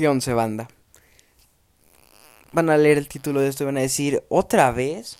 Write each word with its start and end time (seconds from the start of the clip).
¿Qué 0.00 0.08
once 0.08 0.32
banda? 0.32 0.66
Van 2.52 2.70
a 2.70 2.78
leer 2.78 2.96
el 2.96 3.06
título 3.06 3.42
de 3.42 3.48
esto 3.48 3.64
y 3.64 3.66
van 3.66 3.76
a 3.76 3.82
decir, 3.82 4.24
¿otra 4.30 4.72
vez? 4.72 5.18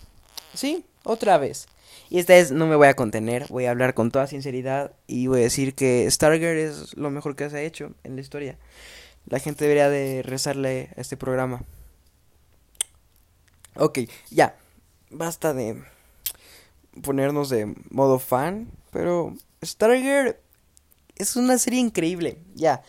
Sí, 0.54 0.86
otra 1.04 1.36
vez. 1.36 1.66
Y 2.08 2.18
esta 2.18 2.32
vez 2.32 2.50
no 2.50 2.66
me 2.66 2.76
voy 2.76 2.88
a 2.88 2.94
contener, 2.94 3.46
voy 3.50 3.66
a 3.66 3.72
hablar 3.72 3.92
con 3.92 4.10
toda 4.10 4.26
sinceridad 4.26 4.92
y 5.06 5.26
voy 5.26 5.40
a 5.40 5.42
decir 5.42 5.74
que 5.74 6.10
Stargirl 6.10 6.56
es 6.56 6.96
lo 6.96 7.10
mejor 7.10 7.36
que 7.36 7.50
se 7.50 7.58
ha 7.58 7.60
hecho 7.60 7.92
en 8.04 8.14
la 8.14 8.22
historia. 8.22 8.56
La 9.26 9.38
gente 9.38 9.66
debería 9.66 9.90
de 9.90 10.22
rezarle 10.22 10.88
a 10.96 11.02
este 11.02 11.18
programa. 11.18 11.62
Ok, 13.76 13.98
ya. 14.30 14.56
Basta 15.10 15.52
de 15.52 15.84
ponernos 17.02 17.50
de 17.50 17.74
modo 17.90 18.18
fan, 18.18 18.70
pero 18.92 19.36
Stargirl 19.62 20.36
es 21.16 21.36
una 21.36 21.58
serie 21.58 21.80
increíble. 21.80 22.38
Ya. 22.54 22.82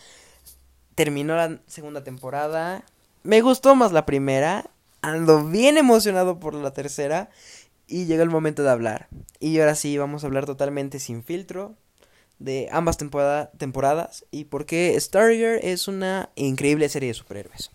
Terminó 0.94 1.36
la 1.36 1.60
segunda 1.66 2.04
temporada. 2.04 2.84
Me 3.22 3.40
gustó 3.40 3.74
más 3.74 3.92
la 3.92 4.06
primera. 4.06 4.70
Ando 5.00 5.44
bien 5.44 5.78
emocionado 5.78 6.38
por 6.38 6.54
la 6.54 6.72
tercera. 6.72 7.30
Y 7.86 8.06
llegó 8.06 8.22
el 8.22 8.30
momento 8.30 8.62
de 8.62 8.70
hablar. 8.70 9.08
Y 9.40 9.58
ahora 9.60 9.74
sí, 9.74 9.98
vamos 9.98 10.24
a 10.24 10.26
hablar 10.26 10.46
totalmente 10.46 10.98
sin 10.98 11.22
filtro 11.22 11.76
de 12.42 12.68
ambas 12.72 12.98
temporadas 12.98 14.24
y 14.30 14.44
por 14.44 14.66
qué 14.66 14.98
Stargirl 14.98 15.60
es 15.62 15.86
una 15.86 16.30
increíble 16.34 16.88
serie 16.88 17.08
de 17.08 17.14
superhéroes. 17.14 17.70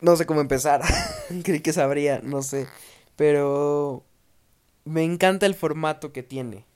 No 0.00 0.16
sé 0.16 0.26
cómo 0.26 0.40
empezar. 0.40 0.82
Creí 1.44 1.60
que 1.60 1.72
sabría, 1.72 2.20
no 2.22 2.42
sé. 2.42 2.68
Pero 3.16 4.04
me 4.84 5.02
encanta 5.02 5.46
el 5.46 5.54
formato 5.54 6.12
que 6.12 6.22
tiene. 6.22 6.66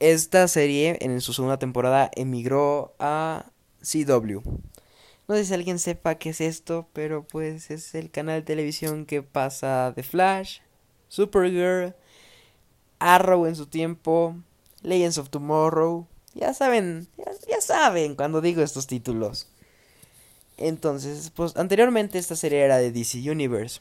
Esta 0.00 0.46
serie 0.46 0.96
en 1.00 1.20
su 1.20 1.32
segunda 1.32 1.58
temporada 1.58 2.10
emigró 2.14 2.94
a 3.00 3.46
CW. 3.82 4.42
No 5.26 5.34
sé 5.34 5.44
si 5.44 5.52
alguien 5.54 5.80
sepa 5.80 6.14
qué 6.14 6.30
es 6.30 6.40
esto, 6.40 6.88
pero 6.92 7.24
pues 7.24 7.70
es 7.70 7.94
el 7.94 8.10
canal 8.10 8.40
de 8.40 8.46
televisión 8.46 9.06
que 9.06 9.22
pasa 9.22 9.92
The 9.94 10.04
Flash, 10.04 10.60
Supergirl, 11.08 11.94
Arrow 13.00 13.46
en 13.46 13.56
su 13.56 13.66
tiempo, 13.66 14.36
Legends 14.82 15.18
of 15.18 15.30
Tomorrow. 15.30 16.06
Ya 16.34 16.54
saben, 16.54 17.08
ya, 17.48 17.60
saben 17.60 18.14
cuando 18.14 18.40
digo 18.40 18.62
estos 18.62 18.86
títulos. 18.86 19.48
Entonces, 20.56 21.30
pues 21.34 21.56
anteriormente 21.56 22.18
esta 22.18 22.36
serie 22.36 22.60
era 22.60 22.78
de 22.78 22.92
DC 22.92 23.30
Universe. 23.30 23.80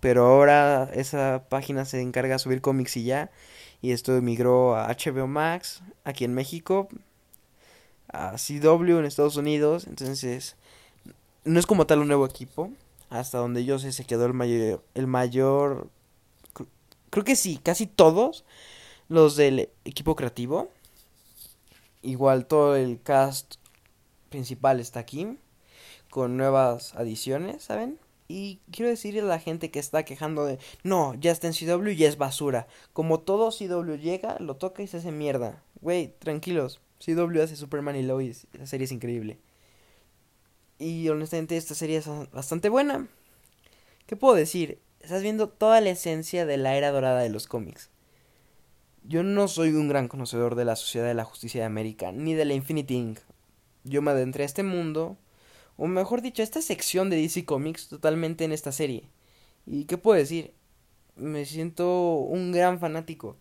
Pero 0.00 0.26
ahora 0.26 0.90
esa 0.94 1.44
página 1.48 1.84
se 1.84 2.00
encarga 2.00 2.34
de 2.34 2.38
subir 2.40 2.60
cómics 2.60 2.96
y 2.96 3.04
ya. 3.04 3.30
Y 3.80 3.92
esto 3.92 4.16
emigró 4.16 4.76
a 4.76 4.88
HBO 4.88 5.26
Max, 5.26 5.82
aquí 6.04 6.24
en 6.24 6.34
México, 6.34 6.88
a 8.08 8.36
CW 8.36 8.98
en 8.98 9.04
Estados 9.04 9.36
Unidos. 9.36 9.86
Entonces, 9.86 10.56
no 11.44 11.60
es 11.60 11.66
como 11.66 11.86
tal 11.86 12.00
un 12.00 12.08
nuevo 12.08 12.26
equipo. 12.26 12.70
Hasta 13.10 13.38
donde 13.38 13.64
yo 13.64 13.78
sé 13.78 13.92
se 13.92 14.04
quedó 14.04 14.26
el 14.26 14.34
mayor, 14.34 14.84
el 14.94 15.06
mayor 15.06 15.88
creo 17.10 17.24
que 17.24 17.36
sí, 17.36 17.58
casi 17.62 17.86
todos 17.86 18.44
los 19.08 19.36
del 19.36 19.70
equipo 19.84 20.16
creativo. 20.16 20.70
Igual 22.02 22.46
todo 22.46 22.76
el 22.76 23.00
cast 23.02 23.56
principal 24.28 24.80
está 24.80 25.00
aquí 25.00 25.38
con 26.10 26.36
nuevas 26.36 26.94
adiciones, 26.94 27.64
¿saben? 27.64 27.98
Y 28.28 28.60
quiero 28.70 28.90
decirle 28.90 29.20
a 29.20 29.24
la 29.24 29.40
gente 29.40 29.70
que 29.70 29.78
está 29.78 30.04
quejando 30.04 30.44
de, 30.44 30.58
no, 30.82 31.14
ya 31.14 31.32
está 31.32 31.46
en 31.46 31.54
CW 31.54 31.88
y 31.88 32.04
es 32.04 32.18
basura. 32.18 32.66
Como 32.92 33.20
todo 33.20 33.50
CW 33.50 33.94
llega, 33.96 34.36
lo 34.38 34.56
toca 34.56 34.82
y 34.82 34.86
se 34.86 34.98
hace 34.98 35.10
mierda. 35.12 35.62
Güey, 35.80 36.14
tranquilos. 36.18 36.80
CW 36.98 37.42
hace 37.42 37.56
Superman 37.56 37.96
y 37.96 38.02
Lois, 38.02 38.46
la 38.52 38.66
serie 38.66 38.84
es 38.84 38.92
increíble. 38.92 39.38
Y 40.78 41.08
honestamente 41.08 41.56
esta 41.56 41.74
serie 41.74 41.96
es 41.96 42.08
bastante 42.32 42.68
buena. 42.68 43.08
¿Qué 44.06 44.16
puedo 44.16 44.34
decir? 44.34 44.78
estás 45.00 45.22
viendo 45.22 45.48
toda 45.48 45.80
la 45.80 45.90
esencia 45.90 46.46
de 46.46 46.56
la 46.56 46.76
era 46.76 46.90
dorada 46.90 47.20
de 47.20 47.30
los 47.30 47.46
cómics. 47.46 47.90
Yo 49.04 49.22
no 49.22 49.48
soy 49.48 49.70
un 49.70 49.88
gran 49.88 50.08
conocedor 50.08 50.54
de 50.54 50.64
la 50.64 50.76
Sociedad 50.76 51.06
de 51.06 51.14
la 51.14 51.24
Justicia 51.24 51.60
de 51.62 51.66
América, 51.66 52.12
ni 52.12 52.34
de 52.34 52.44
la 52.44 52.54
Infinity 52.54 52.94
Inc. 52.94 53.20
Yo 53.84 54.02
me 54.02 54.10
adentré 54.10 54.42
a 54.42 54.46
este 54.46 54.62
mundo, 54.62 55.16
o 55.78 55.86
mejor 55.86 56.20
dicho, 56.20 56.42
esta 56.42 56.60
sección 56.60 57.08
de 57.08 57.16
DC 57.16 57.44
Comics 57.44 57.88
totalmente 57.88 58.44
en 58.44 58.52
esta 58.52 58.72
serie. 58.72 59.08
¿Y 59.64 59.84
qué 59.84 59.96
puedo 59.96 60.18
decir? 60.18 60.52
Me 61.14 61.44
siento 61.46 62.14
un 62.14 62.50
gran 62.52 62.80
fanático 62.80 63.36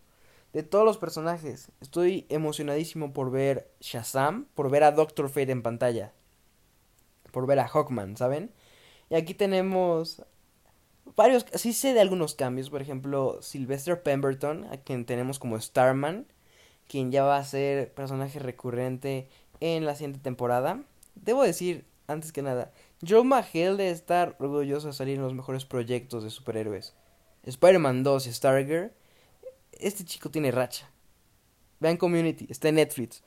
de 0.54 0.62
todos 0.62 0.86
los 0.86 1.00
personajes. 1.00 1.72
Estoy 1.82 2.28
emocionadísimo 2.30 3.12
por 3.12 3.32
ver 3.32 3.72
Shazam, 3.82 4.46
por 4.54 4.70
ver 4.70 4.84
a 4.84 4.92
Doctor 4.92 5.30
Fate 5.30 5.52
en 5.52 5.64
pantalla, 5.64 6.14
por 7.32 7.48
ver 7.48 7.60
a 7.60 7.68
Hawkman, 7.68 8.16
¿saben? 8.18 8.52
Y 9.10 9.16
aquí 9.16 9.34
tenemos 9.34 10.24
varios, 11.16 11.48
sí 11.56 11.74
sé 11.74 11.96
de 11.96 12.02
algunos 12.02 12.36
cambios, 12.36 12.70
por 12.70 12.84
ejemplo, 12.84 13.40
Sylvester 13.42 14.04
Pemberton, 14.04 14.66
a 14.66 14.78
quien 14.78 15.06
tenemos 15.06 15.40
como 15.40 15.60
Starman, 15.60 16.28
quien 16.88 17.12
ya 17.12 17.24
va 17.24 17.38
a 17.38 17.44
ser 17.44 17.92
personaje 17.96 18.38
recurrente 18.38 19.28
en 19.60 19.86
la 19.86 19.96
siguiente 19.96 20.20
temporada. 20.20 20.84
Debo 21.16 21.42
decir, 21.42 21.87
antes 22.08 22.32
que 22.32 22.42
nada, 22.42 22.72
Joe 23.06 23.24
McHale 23.24 23.76
de 23.76 23.92
estar 23.92 24.36
orgulloso 24.40 24.88
de 24.88 24.94
salir 24.94 25.16
en 25.16 25.24
los 25.24 25.34
mejores 25.34 25.66
proyectos 25.66 26.24
de 26.24 26.30
superhéroes. 26.30 26.96
Spider-Man 27.44 28.04
2 28.04 28.28
y 28.28 28.34
Stargirl, 28.34 28.92
este 29.74 30.04
chico 30.04 30.30
tiene 30.30 30.52
racha. 30.52 30.90
Vean 31.80 31.98
Community, 31.98 32.48
está 32.50 32.70
en 32.70 32.76
Netflix. 32.76 33.24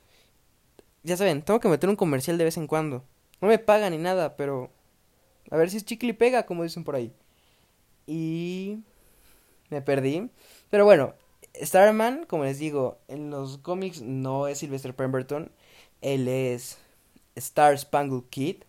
Ya 1.03 1.17
saben, 1.17 1.41
tengo 1.41 1.59
que 1.59 1.69
meter 1.69 1.89
un 1.89 1.95
comercial 1.95 2.37
de 2.37 2.43
vez 2.43 2.57
en 2.57 2.67
cuando. 2.67 3.03
No 3.39 3.47
me 3.47 3.57
pagan 3.57 3.93
ni 3.93 3.97
nada, 3.97 4.35
pero... 4.35 4.71
A 5.49 5.57
ver 5.57 5.69
si 5.69 5.77
es 5.77 5.85
chicle 5.85 6.09
y 6.09 6.13
pega, 6.13 6.45
como 6.45 6.63
dicen 6.63 6.83
por 6.83 6.95
ahí 6.95 7.13
y 8.11 8.83
me 9.69 9.81
perdí. 9.81 10.29
Pero 10.69 10.85
bueno, 10.85 11.15
Starman, 11.55 12.25
como 12.25 12.43
les 12.43 12.59
digo, 12.59 12.99
en 13.07 13.29
los 13.29 13.57
cómics 13.57 14.01
no 14.01 14.47
es 14.47 14.59
Sylvester 14.59 14.95
Pemberton, 14.95 15.51
él 16.01 16.27
es 16.27 16.77
Star 17.35 17.77
Spangled 17.77 18.25
Kid. 18.29 18.63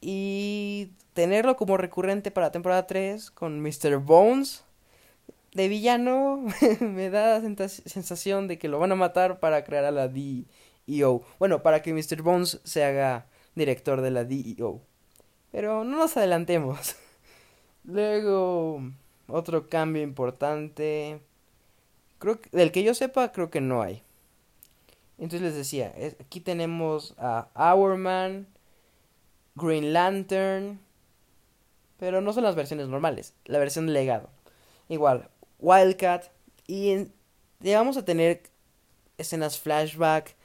Y 0.00 0.92
tenerlo 1.12 1.56
como 1.56 1.76
recurrente 1.76 2.30
para 2.30 2.52
temporada 2.52 2.86
3 2.86 3.30
con 3.32 3.60
Mr. 3.60 3.98
Bones 3.98 4.64
de 5.52 5.68
villano 5.68 6.44
me 6.80 7.10
da 7.10 7.40
sensación 7.40 8.48
de 8.48 8.58
que 8.58 8.68
lo 8.68 8.78
van 8.78 8.92
a 8.92 8.96
matar 8.96 9.40
para 9.40 9.64
crear 9.64 9.84
a 9.84 9.90
la 9.90 10.08
DEO. 10.08 11.22
Bueno, 11.38 11.62
para 11.62 11.82
que 11.82 11.92
Mr. 11.92 12.22
Bones 12.22 12.60
se 12.64 12.84
haga 12.84 13.26
director 13.54 14.00
de 14.00 14.10
la 14.10 14.24
DEO. 14.24 14.80
Pero 15.50 15.84
no 15.84 15.96
nos 15.96 16.16
adelantemos. 16.16 16.96
Luego, 17.84 18.80
otro 19.26 19.68
cambio 19.68 20.02
importante. 20.02 21.20
Creo 22.18 22.40
que, 22.40 22.50
del 22.50 22.70
que 22.70 22.82
yo 22.82 22.94
sepa, 22.94 23.32
creo 23.32 23.50
que 23.50 23.60
no 23.60 23.82
hay. 23.82 24.02
Entonces 25.16 25.42
les 25.42 25.54
decía, 25.56 25.92
aquí 26.20 26.40
tenemos 26.40 27.14
a 27.18 27.48
Hourman, 27.54 28.46
Green 29.58 29.92
Lantern, 29.92 30.80
pero 31.98 32.20
no 32.20 32.32
son 32.32 32.44
las 32.44 32.54
versiones 32.54 32.88
normales, 32.88 33.34
la 33.44 33.58
versión 33.58 33.92
legado. 33.92 34.30
Igual, 34.88 35.28
Wildcat, 35.58 36.26
y 36.66 37.08
ya 37.60 37.78
vamos 37.78 37.96
a 37.96 38.04
tener 38.04 38.42
escenas 39.18 39.58
flashback 39.58 40.36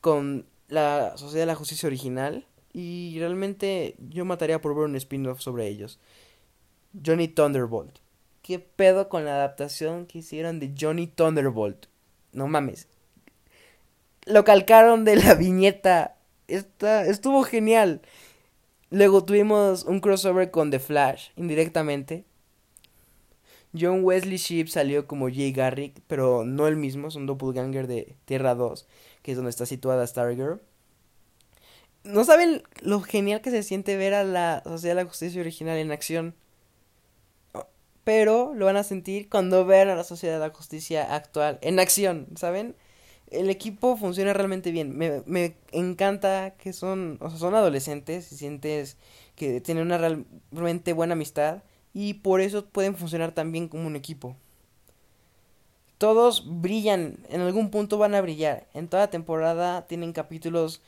con 0.00 0.46
la 0.68 1.16
Sociedad 1.16 1.42
de 1.42 1.52
la 1.52 1.54
Justicia 1.54 1.86
original, 1.86 2.46
y 2.72 3.16
realmente 3.18 3.96
yo 3.98 4.24
mataría 4.24 4.60
por 4.60 4.74
ver 4.74 4.84
un 4.84 4.96
spin-off 4.96 5.40
sobre 5.40 5.66
ellos. 5.66 5.98
Johnny 7.04 7.28
Thunderbolt. 7.28 7.98
¿Qué 8.42 8.58
pedo 8.58 9.08
con 9.08 9.24
la 9.24 9.34
adaptación 9.34 10.06
que 10.06 10.18
hicieron 10.18 10.58
de 10.58 10.74
Johnny 10.78 11.06
Thunderbolt? 11.06 11.86
No 12.32 12.48
mames. 12.48 12.88
Lo 14.24 14.44
calcaron 14.44 15.04
de 15.04 15.16
la 15.16 15.34
viñeta. 15.34 16.16
Está, 16.46 17.04
estuvo 17.04 17.42
genial. 17.42 18.00
Luego 18.90 19.24
tuvimos 19.24 19.84
un 19.84 20.00
crossover 20.00 20.50
con 20.50 20.70
The 20.70 20.78
Flash, 20.78 21.30
indirectamente. 21.36 22.24
John 23.78 24.02
Wesley 24.02 24.38
Shipp 24.38 24.68
salió 24.68 25.06
como 25.06 25.28
Jay 25.28 25.52
Garrick, 25.52 26.00
pero 26.06 26.44
no 26.44 26.66
el 26.66 26.76
mismo, 26.76 27.08
es 27.08 27.16
un 27.16 27.26
doppelganger 27.26 27.86
de 27.86 28.16
Tierra 28.24 28.54
2, 28.54 28.86
que 29.22 29.32
es 29.32 29.36
donde 29.36 29.50
está 29.50 29.66
situada 29.66 30.06
Stargirl. 30.06 30.60
No 32.04 32.24
saben 32.24 32.62
lo 32.80 33.00
genial 33.02 33.42
que 33.42 33.50
se 33.50 33.62
siente 33.62 33.96
ver 33.96 34.14
a 34.14 34.24
la 34.24 34.62
Sociedad 34.64 34.96
de 34.96 35.02
la 35.02 35.08
Justicia 35.08 35.40
original 35.40 35.76
en 35.76 35.92
acción 35.92 36.34
pero 38.08 38.54
lo 38.54 38.64
van 38.64 38.78
a 38.78 38.84
sentir 38.84 39.28
cuando 39.28 39.66
vean 39.66 39.90
a 39.90 39.94
la 39.94 40.02
Sociedad 40.02 40.40
de 40.40 40.48
la 40.48 40.54
Justicia 40.54 41.14
actual 41.14 41.58
en 41.60 41.78
acción, 41.78 42.26
¿saben? 42.36 42.74
El 43.30 43.50
equipo 43.50 43.96
funciona 43.96 44.32
realmente 44.32 44.70
bien. 44.70 44.96
Me, 44.96 45.22
me 45.26 45.56
encanta 45.72 46.54
que 46.58 46.72
son, 46.72 47.18
o 47.20 47.30
sea, 47.30 47.38
son 47.38 47.54
adolescentes 47.54 48.32
y 48.32 48.36
sientes 48.36 48.96
que 49.36 49.60
tienen 49.60 49.84
una 49.86 49.98
realmente 49.98 50.92
buena 50.92 51.12
amistad 51.14 51.62
y 51.92 52.14
por 52.14 52.40
eso 52.40 52.66
pueden 52.66 52.96
funcionar 52.96 53.32
tan 53.32 53.52
bien 53.52 53.68
como 53.68 53.86
un 53.86 53.96
equipo. 53.96 54.36
todos 55.98 56.44
brillan, 56.60 57.18
en 57.28 57.40
algún 57.40 57.70
punto 57.70 57.98
van 57.98 58.14
a 58.14 58.20
brillar. 58.20 58.66
En 58.74 58.88
toda 58.88 59.10
temporada 59.10 59.86
tienen 59.86 60.12
capítulos 60.12 60.80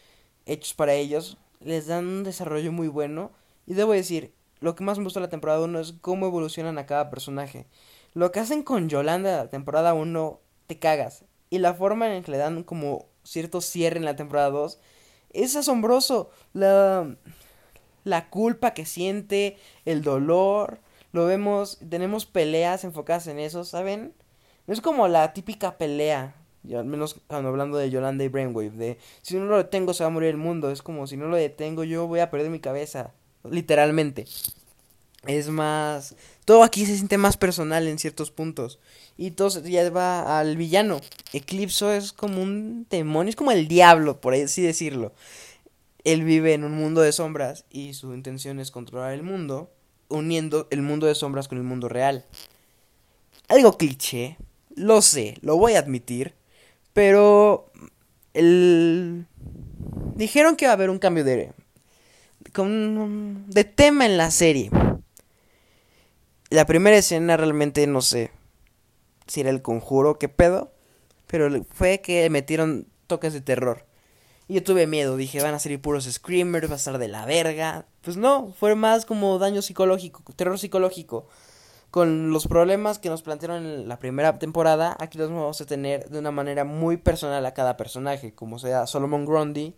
hechos 0.46 0.74
para 0.74 0.94
ellos, 0.94 1.36
les 1.60 1.86
dan 1.86 2.06
un 2.06 2.24
desarrollo 2.24 2.72
muy 2.72 2.88
bueno. 2.88 3.32
Y 3.66 3.74
debo 3.74 3.92
decir, 3.92 4.32
lo 4.60 4.74
que 4.74 4.84
más 4.84 4.98
me 4.98 5.04
gusta 5.04 5.20
de 5.20 5.26
la 5.26 5.30
temporada 5.30 5.60
1 5.64 5.80
es 5.80 5.94
cómo 6.00 6.26
evolucionan 6.26 6.78
a 6.78 6.86
cada 6.86 7.10
personaje. 7.10 7.66
Lo 8.14 8.32
que 8.32 8.40
hacen 8.40 8.62
con 8.62 8.88
Yolanda 8.88 9.36
la 9.44 9.50
temporada 9.50 9.94
1, 9.94 10.40
te 10.66 10.78
cagas. 10.78 11.24
Y 11.50 11.58
la 11.58 11.74
forma 11.74 12.14
en 12.14 12.22
que 12.22 12.30
le 12.30 12.38
dan 12.38 12.62
como 12.62 13.06
cierto 13.24 13.60
cierre 13.60 13.98
en 13.98 14.04
la 14.04 14.16
temporada 14.16 14.50
2 14.50 14.78
es 15.32 15.56
asombroso. 15.56 16.30
La, 16.52 17.16
la 18.04 18.30
culpa 18.30 18.72
que 18.72 18.86
siente, 18.86 19.58
el 19.84 20.02
dolor, 20.02 20.78
lo 21.12 21.26
vemos, 21.26 21.78
tenemos 21.88 22.26
peleas 22.26 22.84
enfocadas 22.84 23.26
en 23.26 23.38
eso, 23.38 23.64
¿saben? 23.64 24.14
No 24.66 24.74
es 24.74 24.80
como 24.80 25.08
la 25.08 25.32
típica 25.32 25.76
pelea, 25.76 26.34
al 26.72 26.84
menos 26.84 27.16
cuando 27.26 27.48
hablando 27.48 27.78
de 27.78 27.90
Yolanda 27.90 28.24
y 28.24 28.28
Brainwave, 28.28 28.70
de 28.70 28.98
si 29.22 29.36
no 29.36 29.46
lo 29.46 29.56
detengo 29.56 29.94
se 29.94 30.04
va 30.04 30.08
a 30.08 30.12
morir 30.12 30.30
el 30.30 30.36
mundo, 30.36 30.70
es 30.70 30.82
como 30.82 31.06
si 31.06 31.16
no 31.16 31.26
lo 31.26 31.36
detengo 31.36 31.84
yo 31.84 32.06
voy 32.06 32.20
a 32.20 32.30
perder 32.30 32.50
mi 32.50 32.60
cabeza, 32.60 33.12
literalmente. 33.42 34.26
Es 35.26 35.48
más, 35.48 36.14
todo 36.44 36.62
aquí 36.62 36.86
se 36.86 36.96
siente 36.96 37.18
más 37.18 37.36
personal 37.36 37.86
en 37.86 37.98
ciertos 37.98 38.30
puntos. 38.30 38.78
Y 39.16 39.32
todo 39.32 39.50
se 39.50 39.62
lleva 39.62 40.38
al 40.38 40.56
villano. 40.56 41.00
Eclipso 41.32 41.92
es 41.92 42.12
como 42.12 42.42
un 42.42 42.86
demonio, 42.88 43.30
es 43.30 43.36
como 43.36 43.52
el 43.52 43.68
diablo, 43.68 44.20
por 44.20 44.34
así 44.34 44.62
decirlo. 44.62 45.12
Él 46.04 46.24
vive 46.24 46.54
en 46.54 46.64
un 46.64 46.72
mundo 46.72 47.02
de 47.02 47.12
sombras 47.12 47.64
y 47.70 47.92
su 47.92 48.14
intención 48.14 48.58
es 48.58 48.70
controlar 48.70 49.12
el 49.12 49.22
mundo, 49.22 49.70
uniendo 50.08 50.66
el 50.70 50.80
mundo 50.80 51.06
de 51.06 51.14
sombras 51.14 51.48
con 51.48 51.58
el 51.58 51.64
mundo 51.64 51.90
real. 51.90 52.24
Algo 53.48 53.76
cliché, 53.76 54.38
lo 54.74 55.02
sé, 55.02 55.36
lo 55.42 55.56
voy 55.58 55.74
a 55.74 55.80
admitir, 55.80 56.34
pero 56.94 57.70
el... 58.32 59.26
dijeron 60.14 60.56
que 60.56 60.66
va 60.66 60.72
a 60.72 60.74
haber 60.74 60.88
un 60.88 60.98
cambio 60.98 61.24
de 61.24 61.52
de 62.52 63.64
tema 63.64 64.06
en 64.06 64.16
la 64.16 64.30
serie. 64.30 64.70
La 66.50 66.66
primera 66.66 66.96
escena 66.96 67.36
realmente 67.36 67.86
no 67.86 68.02
sé 68.02 68.32
si 69.28 69.40
era 69.40 69.50
el 69.50 69.62
conjuro, 69.62 70.18
qué 70.18 70.28
pedo, 70.28 70.72
pero 71.28 71.64
fue 71.70 72.00
que 72.00 72.28
metieron 72.28 72.88
toques 73.06 73.32
de 73.32 73.40
terror. 73.40 73.86
Y 74.48 74.54
yo 74.54 74.64
tuve 74.64 74.88
miedo, 74.88 75.16
dije, 75.16 75.40
van 75.40 75.54
a 75.54 75.60
ser 75.60 75.80
puros 75.80 76.10
screamers, 76.10 76.68
va 76.68 76.72
a 76.72 76.76
estar 76.76 76.98
de 76.98 77.06
la 77.06 77.24
verga. 77.24 77.86
Pues 78.02 78.16
no, 78.16 78.52
fue 78.58 78.74
más 78.74 79.06
como 79.06 79.38
daño 79.38 79.62
psicológico, 79.62 80.24
terror 80.34 80.58
psicológico. 80.58 81.28
Con 81.92 82.32
los 82.32 82.48
problemas 82.48 82.98
que 82.98 83.10
nos 83.10 83.22
plantearon 83.22 83.64
en 83.64 83.88
la 83.88 84.00
primera 84.00 84.36
temporada, 84.40 84.96
aquí 84.98 85.18
los 85.18 85.30
vamos 85.30 85.60
a 85.60 85.66
tener 85.66 86.08
de 86.08 86.18
una 86.18 86.32
manera 86.32 86.64
muy 86.64 86.96
personal 86.96 87.46
a 87.46 87.54
cada 87.54 87.76
personaje, 87.76 88.34
como 88.34 88.58
sea 88.58 88.88
Solomon 88.88 89.24
Grundy, 89.24 89.76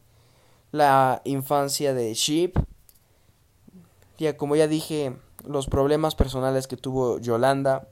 la 0.71 1.21
infancia 1.25 1.93
de 1.93 2.15
Sheep, 2.15 2.59
ya 4.17 4.39
como 4.39 4.57
ya 4.57 4.69
dije, 4.69 5.13
los 5.47 5.67
problemas 5.67 6.15
personales 6.15 6.67
que 6.67 6.77
tuvo 6.77 7.19
Yolanda, 7.19 7.89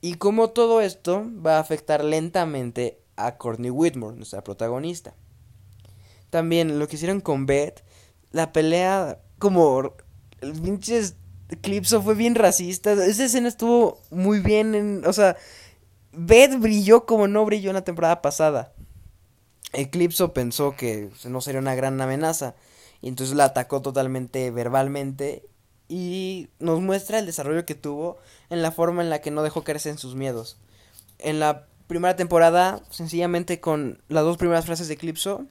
y 0.00 0.14
cómo 0.14 0.50
todo 0.50 0.80
esto 0.80 1.26
va 1.44 1.56
a 1.56 1.60
afectar 1.60 2.04
lentamente 2.04 3.00
a 3.16 3.36
Courtney 3.36 3.70
Whitmore, 3.70 4.16
nuestra 4.16 4.44
protagonista. 4.44 5.14
También 6.30 6.78
lo 6.78 6.86
que 6.86 6.96
hicieron 6.96 7.20
con 7.20 7.46
Beth, 7.46 7.82
la 8.30 8.52
pelea 8.52 9.18
como 9.38 9.94
el 10.40 10.52
pinche 10.52 11.02
Eclipso 11.48 12.02
fue 12.02 12.14
bien 12.14 12.34
racista. 12.34 12.92
Esa 12.92 13.24
escena 13.24 13.48
estuvo 13.48 13.98
muy 14.10 14.40
bien 14.40 14.74
en, 14.74 15.06
o 15.06 15.12
sea, 15.12 15.36
Beth 16.12 16.58
brilló 16.58 17.06
como 17.06 17.26
no 17.26 17.44
brilló 17.44 17.70
en 17.70 17.76
la 17.76 17.84
temporada 17.84 18.22
pasada. 18.22 18.72
Eclipso 19.72 20.32
pensó 20.32 20.76
que 20.76 21.10
no 21.24 21.40
sería 21.40 21.60
una 21.60 21.74
gran 21.74 22.00
amenaza 22.00 22.54
y 23.00 23.08
entonces 23.08 23.36
la 23.36 23.44
atacó 23.44 23.82
totalmente 23.82 24.50
verbalmente 24.50 25.48
y 25.88 26.48
nos 26.58 26.80
muestra 26.80 27.18
el 27.18 27.26
desarrollo 27.26 27.64
que 27.64 27.74
tuvo 27.74 28.18
en 28.50 28.62
la 28.62 28.72
forma 28.72 29.02
en 29.02 29.10
la 29.10 29.20
que 29.20 29.30
no 29.30 29.42
dejó 29.42 29.64
caerse 29.64 29.90
en 29.90 29.98
sus 29.98 30.14
miedos. 30.14 30.58
En 31.18 31.40
la 31.40 31.66
primera 31.86 32.16
temporada, 32.16 32.82
sencillamente 32.90 33.60
con 33.60 34.02
las 34.08 34.24
dos 34.24 34.36
primeras 34.36 34.66
frases 34.66 34.88
de 34.88 34.94
Eclipso, 34.94 35.46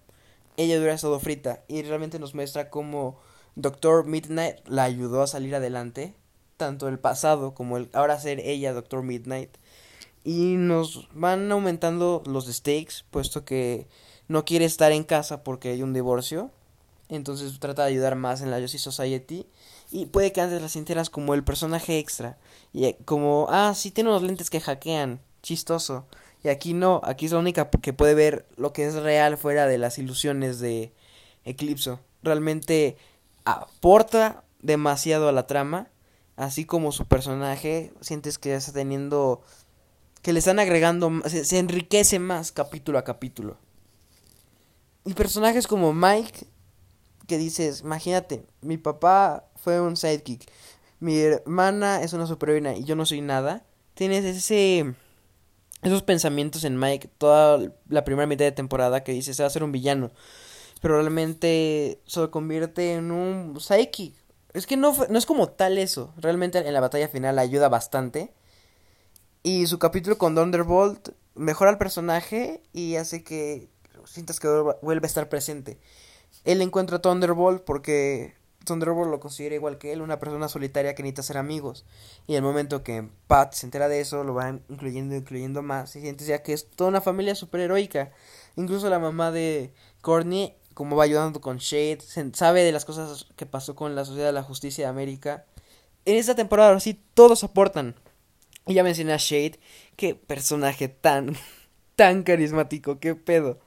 ella 0.55 0.77
hubiera 0.77 0.93
estado 0.93 1.19
frita 1.19 1.63
y 1.67 1.81
realmente 1.83 2.19
nos 2.19 2.35
muestra 2.35 2.69
cómo 2.69 3.19
Doctor 3.55 4.05
Midnight 4.05 4.57
la 4.67 4.83
ayudó 4.83 5.23
a 5.23 5.27
salir 5.27 5.55
adelante, 5.55 6.13
tanto 6.57 6.87
el 6.87 6.99
pasado 6.99 7.53
como 7.53 7.77
el 7.77 7.89
ahora 7.93 8.19
ser 8.19 8.39
ella 8.39 8.73
Doctor 8.73 9.03
Midnight. 9.03 9.49
Y 10.23 10.55
nos 10.57 11.07
van 11.13 11.51
aumentando 11.51 12.21
los 12.25 12.47
stakes, 12.47 13.05
puesto 13.09 13.45
que 13.45 13.87
no 14.27 14.45
quiere 14.45 14.65
estar 14.65 14.91
en 14.91 15.03
casa 15.03 15.43
porque 15.43 15.69
hay 15.69 15.81
un 15.81 15.93
divorcio. 15.93 16.51
Entonces 17.09 17.59
trata 17.59 17.83
de 17.83 17.91
ayudar 17.91 18.15
más 18.15 18.41
en 18.41 18.51
la 18.51 18.59
Justice 18.59 18.83
Society 18.83 19.47
y 19.89 20.07
puede 20.07 20.31
que 20.31 20.41
antes 20.41 20.61
la 20.61 20.69
sintieras 20.69 21.09
como 21.09 21.33
el 21.33 21.43
personaje 21.43 21.99
extra. 21.99 22.37
Y 22.73 22.85
eh, 22.85 22.97
como, 23.05 23.47
ah, 23.49 23.73
sí 23.73 23.91
tiene 23.91 24.09
unos 24.09 24.23
lentes 24.23 24.49
que 24.49 24.59
hackean. 24.59 25.21
Chistoso. 25.41 26.05
Y 26.43 26.49
aquí 26.49 26.73
no, 26.73 27.01
aquí 27.03 27.25
es 27.25 27.31
la 27.31 27.39
única 27.39 27.69
que 27.69 27.93
puede 27.93 28.13
ver 28.13 28.47
lo 28.57 28.73
que 28.73 28.85
es 28.85 28.95
real 28.95 29.37
fuera 29.37 29.65
de 29.65 29.77
las 29.77 29.97
ilusiones 29.97 30.59
de 30.59 30.93
Eclipso. 31.45 31.99
Realmente 32.21 32.97
aporta 33.45 34.43
demasiado 34.61 35.29
a 35.29 35.31
la 35.31 35.47
trama. 35.47 35.87
Así 36.35 36.65
como 36.65 36.91
su 36.91 37.05
personaje, 37.05 37.93
sientes 38.01 38.37
que 38.37 38.53
está 38.55 38.73
teniendo. 38.73 39.41
que 40.21 40.33
le 40.33 40.39
están 40.39 40.59
agregando. 40.59 41.11
Se, 41.27 41.45
se 41.45 41.59
enriquece 41.59 42.19
más 42.19 42.51
capítulo 42.51 42.99
a 42.99 43.05
capítulo. 43.05 43.57
Y 45.05 45.13
personajes 45.13 45.65
como 45.65 45.93
Mike 45.93 46.45
que 47.27 47.37
dices, 47.37 47.81
imagínate, 47.81 48.45
mi 48.61 48.77
papá 48.77 49.45
fue 49.57 49.81
un 49.81 49.97
sidekick, 49.97 50.49
mi 50.99 51.19
hermana 51.19 52.01
es 52.01 52.13
una 52.13 52.25
superheroína 52.25 52.75
y 52.75 52.83
yo 52.83 52.95
no 52.95 53.05
soy 53.05 53.21
nada. 53.21 53.63
Tienes 53.93 54.25
ese 54.25 54.95
esos 55.83 56.01
pensamientos 56.03 56.63
en 56.63 56.79
Mike 56.79 57.09
toda 57.17 57.71
la 57.87 58.03
primera 58.03 58.25
mitad 58.27 58.45
de 58.45 58.51
temporada 58.51 59.03
que 59.03 59.11
dice 59.11 59.33
se 59.33 59.43
va 59.43 59.47
a 59.47 59.51
ser 59.51 59.63
un 59.63 59.71
villano, 59.71 60.11
pero 60.81 60.99
realmente 60.99 62.01
se 62.05 62.29
convierte 62.29 62.93
en 62.93 63.11
un 63.11 63.59
sidekick. 63.59 64.15
Es 64.53 64.65
que 64.65 64.77
no, 64.77 64.95
no 65.09 65.17
es 65.17 65.25
como 65.25 65.49
tal 65.49 65.77
eso, 65.77 66.13
realmente 66.17 66.57
en 66.57 66.73
la 66.73 66.79
batalla 66.79 67.07
final 67.07 67.37
ayuda 67.37 67.69
bastante. 67.69 68.33
Y 69.43 69.67
su 69.67 69.77
capítulo 69.77 70.17
con 70.17 70.35
Thunderbolt 70.35 71.09
mejora 71.35 71.71
el 71.71 71.77
personaje 71.77 72.63
y 72.73 72.95
hace 72.95 73.23
que 73.23 73.69
sientas 74.05 74.39
que 74.39 74.47
vuelve 74.81 75.05
a 75.05 75.07
estar 75.07 75.29
presente. 75.29 75.79
Él 76.43 76.61
encuentra 76.61 76.97
a 76.97 77.01
Thunderbolt 77.01 77.63
porque 77.63 78.36
Thunderbolt 78.67 79.09
lo 79.09 79.19
considera 79.19 79.55
igual 79.55 79.77
que 79.77 79.93
él, 79.93 80.01
una 80.01 80.19
persona 80.19 80.47
solitaria 80.47 80.93
que 80.93 81.01
necesita 81.01 81.23
ser 81.23 81.37
amigos. 81.37 81.85
Y 82.27 82.35
el 82.35 82.43
momento 82.43 82.83
que 82.83 83.07
Pat 83.27 83.53
se 83.53 83.65
entera 83.65 83.87
de 83.87 84.01
eso, 84.01 84.23
lo 84.23 84.33
va 84.33 84.59
incluyendo, 84.69 85.15
incluyendo 85.15 85.63
más. 85.63 85.95
Y 85.95 86.01
sientes 86.01 86.27
ya 86.27 86.43
que 86.43 86.53
es 86.53 86.69
toda 86.69 86.89
una 86.89 87.01
familia 87.01 87.33
superheroica. 87.33 88.11
Incluso 88.57 88.89
la 88.89 88.99
mamá 88.99 89.31
de 89.31 89.73
Courtney, 90.01 90.55
como 90.73 90.95
va 90.95 91.05
ayudando 91.05 91.41
con 91.41 91.57
Shade, 91.57 91.99
sabe 92.33 92.63
de 92.63 92.71
las 92.71 92.85
cosas 92.85 93.25
que 93.35 93.45
pasó 93.45 93.75
con 93.75 93.95
la 93.95 94.05
Sociedad 94.05 94.27
de 94.27 94.33
la 94.33 94.43
Justicia 94.43 94.85
de 94.85 94.89
América. 94.89 95.45
En 96.05 96.15
esta 96.15 96.35
temporada, 96.35 96.79
sí, 96.79 97.01
todos 97.13 97.43
aportan. 97.43 97.95
Y 98.67 98.73
ya 98.73 98.83
mencioné 98.83 99.13
a 99.13 99.17
Shade, 99.17 99.59
qué 99.95 100.13
personaje 100.13 100.89
tan, 100.89 101.37
tan 101.95 102.23
carismático, 102.23 102.99
qué 102.99 103.15
pedo. 103.15 103.59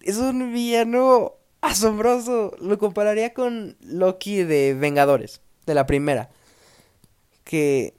Es 0.00 0.16
un 0.18 0.52
villano 0.52 1.34
asombroso. 1.64 2.52
Lo 2.60 2.78
compararía 2.78 3.34
con 3.34 3.76
Loki 3.80 4.42
de 4.42 4.74
Vengadores, 4.74 5.40
de 5.66 5.74
la 5.74 5.86
primera. 5.86 6.30
Que 7.44 7.94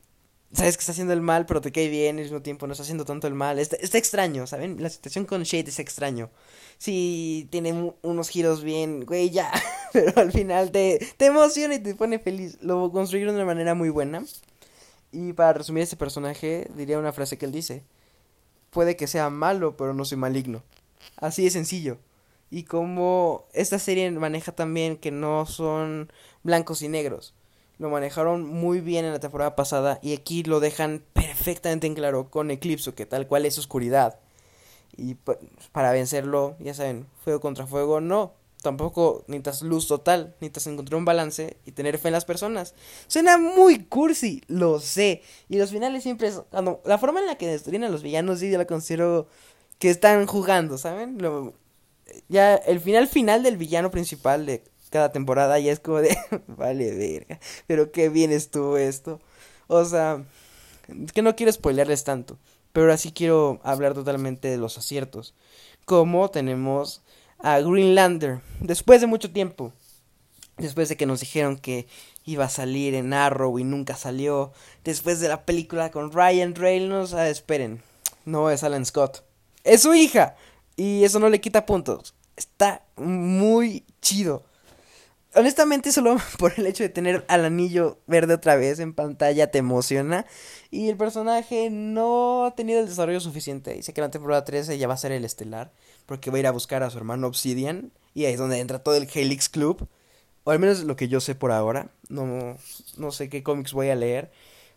sabes 0.54 0.78
que 0.78 0.82
está 0.82 0.92
haciendo 0.94 1.14
el 1.14 1.22
mal, 1.22 1.46
pero 1.46 1.62
te 1.62 1.72
cae 1.72 1.90
bien 1.90 2.18
al 2.18 2.24
mismo 2.24 2.42
tiempo 2.42 2.66
no 2.66 2.74
está 2.74 2.84
haciendo 2.84 3.06
tanto 3.06 3.28
el 3.28 3.34
mal. 3.34 3.60
Está, 3.60 3.78
extraño, 3.98 4.48
¿saben? 4.48 4.82
La 4.82 4.90
situación 4.90 5.26
con 5.26 5.44
Shade 5.44 5.70
es 5.70 5.80
extraño. 5.80 6.30
Sí, 6.78 7.48
tiene 7.52 7.94
unos 8.02 8.30
giros 8.30 8.64
bien, 8.64 9.06
güey, 9.06 9.30
ya. 9.30 9.52
Pero 9.94 10.22
al 10.22 10.32
final 10.32 10.72
te, 10.72 11.00
te 11.18 11.26
emociona 11.28 11.76
y 11.76 11.80
te 11.80 11.96
pone 11.96 12.20
feliz. 12.20 12.58
Lo 12.62 12.92
construyeron 12.92 13.36
de 13.36 13.42
una 13.42 13.54
manera 13.54 13.74
muy 13.74 13.90
buena. 13.90 14.24
Y 15.12 15.34
para 15.34 15.54
resumir 15.54 15.84
este 15.84 15.96
personaje, 15.96 16.68
diría 16.76 17.00
una 17.00 17.14
frase 17.14 17.38
que 17.38 17.46
él 17.46 17.52
dice. 17.52 17.84
Puede 18.70 18.98
que 18.98 19.08
sea 19.08 19.30
malo, 19.30 19.78
pero 19.78 19.94
no 19.94 20.04
soy 20.04 20.18
maligno. 20.18 20.64
Así 21.18 21.44
de 21.44 21.52
sencillo 21.52 21.98
y 22.50 22.64
como 22.64 23.46
esta 23.54 23.80
serie 23.80 24.10
maneja 24.12 24.52
también 24.52 24.98
que 24.98 25.12
no 25.12 25.46
son 25.46 26.12
blancos 26.44 26.82
y 26.82 26.88
negros. 26.88 27.34
Lo 27.78 27.90
manejaron 27.90 28.46
muy 28.46 28.80
bien 28.80 29.04
en 29.04 29.12
la 29.12 29.20
temporada 29.20 29.56
pasada 29.56 30.00
y 30.02 30.14
aquí 30.14 30.44
lo 30.44 30.60
dejan 30.60 31.04
perfectamente 31.14 31.88
en 31.88 31.96
claro 31.96 32.30
con 32.30 32.52
Eclipso, 32.52 32.96
que 32.96 33.06
tal 33.06 33.28
cual 33.28 33.46
es 33.46 33.58
oscuridad. 33.58 34.20
Y 34.96 35.16
para 35.74 35.92
vencerlo, 35.92 36.56
ya 36.60 36.74
saben, 36.74 37.08
fuego 37.24 37.42
contra 37.42 37.68
fuego, 37.68 38.00
no. 38.00 38.34
tampoco 38.62 39.26
necesitas 39.28 39.62
luz 39.62 39.88
total, 39.88 40.36
necesitas 40.40 40.68
encontrar 40.68 40.98
un 40.98 41.06
balance 41.06 41.58
y 41.66 41.72
tener 41.74 41.98
fe 41.98 42.08
en 42.08 42.14
las 42.14 42.24
personas. 42.24 42.74
Suena 43.08 43.38
muy 43.38 43.84
cursi, 43.86 44.42
lo 44.48 44.80
sé. 44.80 45.22
Y 45.50 45.58
los 45.58 45.72
finales 45.72 46.04
siempre 46.04 46.30
es, 46.30 46.42
cuando, 46.50 46.82
la 46.86 46.98
forma 46.98 47.20
en 47.20 47.28
la 47.28 47.38
que 47.38 47.48
destruyen 47.48 47.84
a 47.84 47.90
los 47.90 48.04
villanos, 48.04 48.40
sí, 48.40 48.50
yo 48.50 48.58
la 48.58 48.66
considero 48.66 49.28
que 49.80 49.90
están 49.90 50.26
jugando, 50.26 50.78
¿saben? 50.78 51.18
Lo, 51.22 51.54
ya 52.30 52.56
el 52.56 52.80
final 52.80 53.08
final 53.08 53.44
del 53.44 53.58
villano 53.58 53.92
principal 53.92 54.46
de 54.46 54.64
cada 54.90 55.12
temporada 55.12 55.60
ya 55.60 55.72
es 55.72 55.80
como 55.80 55.98
de, 55.98 56.18
vale, 56.48 56.94
verga, 56.96 57.40
pero 57.68 57.92
qué 57.92 58.10
bien 58.10 58.32
estuvo 58.32 58.78
esto. 58.78 59.20
O 59.68 59.84
sea, 59.84 60.24
que 61.14 61.22
no 61.22 61.36
quiero 61.36 61.52
spoilearles 61.52 62.04
tanto, 62.04 62.38
pero 62.72 62.86
ahora 62.86 62.98
sí 62.98 63.12
quiero 63.12 63.60
hablar 63.64 63.94
totalmente 63.94 64.48
de 64.48 64.58
los 64.58 64.78
aciertos. 64.78 65.34
Como 65.86 66.30
tenemos 66.30 67.02
a 67.40 67.60
Greenlander, 67.60 68.42
después 68.60 69.02
de 69.02 69.08
mucho 69.08 69.32
tiempo, 69.32 69.74
después 70.58 70.90
de 70.90 70.98
que 70.98 71.06
nos 71.06 71.20
dijeron 71.20 71.58
que 71.58 71.88
iba 72.24 72.46
a 72.46 72.50
salir 72.50 72.96
en 72.96 73.14
Arrow 73.14 73.60
y 73.60 73.64
nunca 73.64 73.96
salió, 73.96 74.54
después 74.84 75.20
de 75.20 75.28
la 75.28 75.46
película 75.46 75.92
con 75.92 76.12
Ryan 76.12 76.56
Reynolds, 76.56 77.14
ah, 77.14 77.30
esperen, 77.30 77.82
no 78.26 78.50
es 78.50 78.64
Alan 78.64 78.86
Scott, 78.86 79.24
es 79.64 79.82
su 79.82 79.94
hija, 79.94 80.36
y 80.76 81.04
eso 81.04 81.20
no 81.20 81.30
le 81.30 81.42
quita 81.42 81.66
puntos, 81.66 82.16
está 82.36 82.84
muy 82.96 83.86
chido. 84.02 84.44
Honestamente, 85.36 85.92
solo 85.92 86.16
por 86.40 86.54
el 86.58 86.66
hecho 86.66 86.84
de 86.84 86.90
tener 86.90 87.26
al 87.28 87.44
anillo 87.44 88.00
verde 88.08 88.36
otra 88.36 88.56
vez 88.56 88.80
en 88.80 88.94
pantalla 88.94 89.52
te 89.52 89.58
emociona. 89.58 90.26
Y 90.72 90.90
el 90.90 90.96
personaje 90.96 91.70
no 91.70 92.46
ha 92.46 92.56
tenido 92.56 92.80
el 92.80 92.88
desarrollo 92.88 93.20
suficiente. 93.20 93.74
Dice 93.74 93.94
que 93.94 94.02
la 94.02 94.12
temporada 94.12 94.46
13 94.46 94.78
ya 94.78 94.88
va 94.88 94.94
a 94.94 94.98
ser 94.98 95.12
el 95.12 95.26
estelar 95.26 95.74
porque 96.06 96.32
va 96.32 96.38
a 96.38 96.40
ir 96.40 96.48
a 96.48 96.52
buscar 96.52 96.84
a 96.84 96.90
su 96.90 96.98
hermano 96.98 97.28
Obsidian 97.28 97.92
y 98.14 98.26
ahí 98.26 98.34
es 98.34 98.40
donde 98.40 98.60
entra 98.60 98.80
todo 98.80 98.96
el 98.96 99.10
Helix 99.14 99.50
Club. 99.50 99.88
O 100.46 100.52
al 100.52 100.60
menos 100.60 100.84
lo 100.84 100.96
que 100.96 101.10
yo 101.10 101.20
sé 101.20 101.36
por 101.36 101.52
ahora. 101.52 101.90
No, 102.08 102.58
no 102.98 103.12
sé 103.12 103.30
qué 103.30 103.44
cómics 103.44 103.74
voy 103.74 103.90
a 103.90 103.96
leer. 103.96 104.32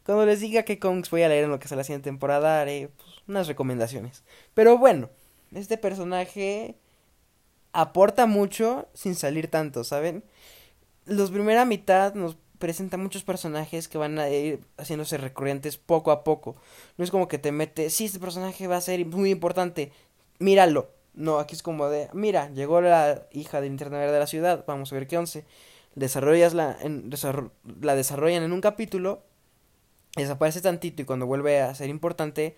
Cuando 0.04 0.26
les 0.26 0.40
diga 0.40 0.62
qué 0.62 0.78
cómics 0.78 1.10
voy 1.10 1.22
a 1.22 1.28
leer 1.28 1.44
en 1.44 1.50
lo 1.50 1.58
que 1.60 1.68
sea 1.68 1.76
la 1.76 1.84
siguiente 1.84 2.08
temporada, 2.08 2.62
haré 2.62 2.90
pues, 2.96 3.10
unas 3.28 3.46
recomendaciones. 3.46 4.24
Pero 4.54 4.78
bueno, 4.78 5.10
este 5.52 5.78
personaje 5.78 6.76
aporta 7.72 8.26
mucho 8.26 8.88
sin 8.94 9.14
salir 9.14 9.48
tanto, 9.48 9.84
¿saben? 9.84 10.24
Los 11.06 11.30
primera 11.30 11.64
mitad 11.64 12.14
nos 12.14 12.36
presenta 12.58 12.96
muchos 12.96 13.22
personajes 13.22 13.88
que 13.88 13.98
van 13.98 14.18
a 14.18 14.28
ir 14.28 14.60
haciéndose 14.76 15.16
recurrentes 15.16 15.76
poco 15.78 16.10
a 16.10 16.24
poco. 16.24 16.56
No 16.96 17.04
es 17.04 17.10
como 17.10 17.28
que 17.28 17.38
te 17.38 17.52
mete, 17.52 17.90
sí, 17.90 18.06
este 18.06 18.18
personaje 18.18 18.66
va 18.66 18.76
a 18.76 18.80
ser 18.80 19.04
muy 19.06 19.30
importante, 19.30 19.92
míralo. 20.38 20.90
No, 21.14 21.38
aquí 21.38 21.54
es 21.54 21.62
como 21.62 21.88
de, 21.88 22.08
mira, 22.12 22.50
llegó 22.50 22.80
la 22.80 23.26
hija 23.32 23.60
del 23.60 23.72
internet 23.72 24.10
de 24.10 24.18
la 24.18 24.26
ciudad, 24.26 24.64
vamos 24.66 24.92
a 24.92 24.94
ver 24.94 25.06
qué 25.06 25.18
once. 25.18 25.44
Desarrollas 25.94 26.54
la, 26.54 26.76
en, 26.80 27.10
la 27.80 27.96
desarrollan 27.96 28.44
en 28.44 28.52
un 28.52 28.60
capítulo, 28.60 29.24
desaparece 30.16 30.60
tantito 30.60 31.02
y 31.02 31.04
cuando 31.04 31.26
vuelve 31.26 31.60
a 31.60 31.74
ser 31.74 31.88
importante, 31.90 32.56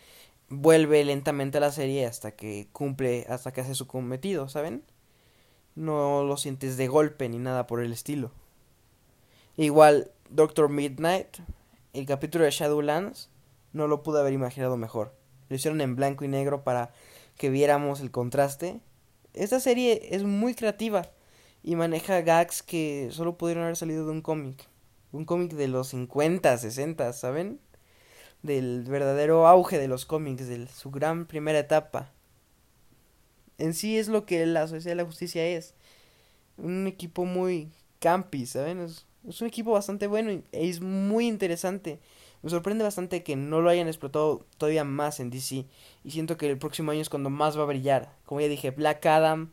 vuelve 0.51 1.05
lentamente 1.05 1.59
a 1.59 1.61
la 1.61 1.73
serie 1.73 2.05
hasta 2.05 2.33
que 2.33 2.69
cumple, 2.73 3.25
hasta 3.29 3.53
que 3.53 3.63
hace 3.63 3.75
su 3.75 3.87
cometido, 3.87 4.49
¿saben? 4.49 4.83
No 5.77 6.25
lo 6.25 6.37
sientes 6.37 6.77
de 6.77 6.89
golpe 6.89 7.29
ni 7.29 7.39
nada 7.39 7.67
por 7.67 7.81
el 7.81 7.93
estilo. 7.93 8.33
Igual, 9.57 10.11
Doctor 10.29 10.69
Midnight, 10.69 11.39
el 11.93 12.05
capítulo 12.05 12.45
de 12.45 12.51
Shadowlands, 12.51 13.31
no 13.73 13.87
lo 13.87 14.03
pude 14.03 14.21
haber 14.21 14.33
imaginado 14.33 14.77
mejor. 14.77 15.15
Lo 15.49 15.57
hicieron 15.57 15.81
en 15.81 15.97
blanco 15.97 16.25
y 16.25 16.29
negro 16.29 16.65
para 16.65 16.93
que 17.37 17.49
viéramos 17.49 18.01
el 18.01 18.11
contraste. 18.11 18.81
Esta 19.33 19.61
serie 19.61 20.09
es 20.15 20.25
muy 20.25 20.55
creativa 20.55 21.11
y 21.63 21.77
maneja 21.77 22.21
gags 22.23 22.63
que 22.63 23.09
solo 23.13 23.39
pudieron 23.39 23.65
haber 23.65 23.77
salido 23.77 24.05
de 24.05 24.13
un 24.13 24.23
cómic. 24.23 24.67
Un 25.13 25.25
cómic 25.25 25.53
de 25.53 25.69
los 25.69 25.89
50, 25.89 26.59
60, 26.59 27.13
¿saben? 27.13 27.61
Del 28.43 28.85
verdadero 28.85 29.47
auge 29.47 29.79
de 29.79 29.89
los 29.89 30.07
cómics, 30.07 30.49
de 30.49 30.67
su 30.69 30.91
gran 30.91 31.27
primera 31.27 31.59
etapa. 31.59 32.11
En 33.59 33.75
sí 33.75 33.99
es 33.99 34.09
lo 34.09 34.25
que 34.25 34.47
la 34.47 34.67
Sociedad 34.67 34.93
de 34.93 35.03
la 35.03 35.07
Justicia 35.07 35.47
es. 35.47 35.75
Un 36.57 36.87
equipo 36.87 37.27
muy 37.27 37.71
campi, 37.99 38.47
¿saben? 38.47 38.81
Es, 38.81 39.07
un 39.41 39.47
equipo 39.47 39.73
bastante 39.73 40.07
bueno 40.07 40.33
y 40.33 40.43
es 40.51 40.81
muy 40.81 41.27
interesante. 41.29 42.01
Me 42.43 42.49
sorprende 42.49 42.83
bastante 42.83 43.23
que 43.23 43.37
no 43.37 43.61
lo 43.61 43.69
hayan 43.69 43.87
explotado 43.87 44.47
todavía 44.57 44.85
más 44.85 45.21
en 45.21 45.29
DC. 45.29 45.67
Y 46.05 46.11
siento 46.11 46.39
que 46.39 46.51
el 46.51 46.57
próximo 46.59 46.91
año 46.91 47.03
es 47.03 47.11
cuando 47.11 47.29
más 47.29 47.59
va 47.59 47.63
a 47.65 47.67
brillar. 47.67 48.17
Como 48.25 48.41
ya 48.41 48.49
dije, 48.49 48.71
Black 48.71 49.05
Adam, 49.05 49.53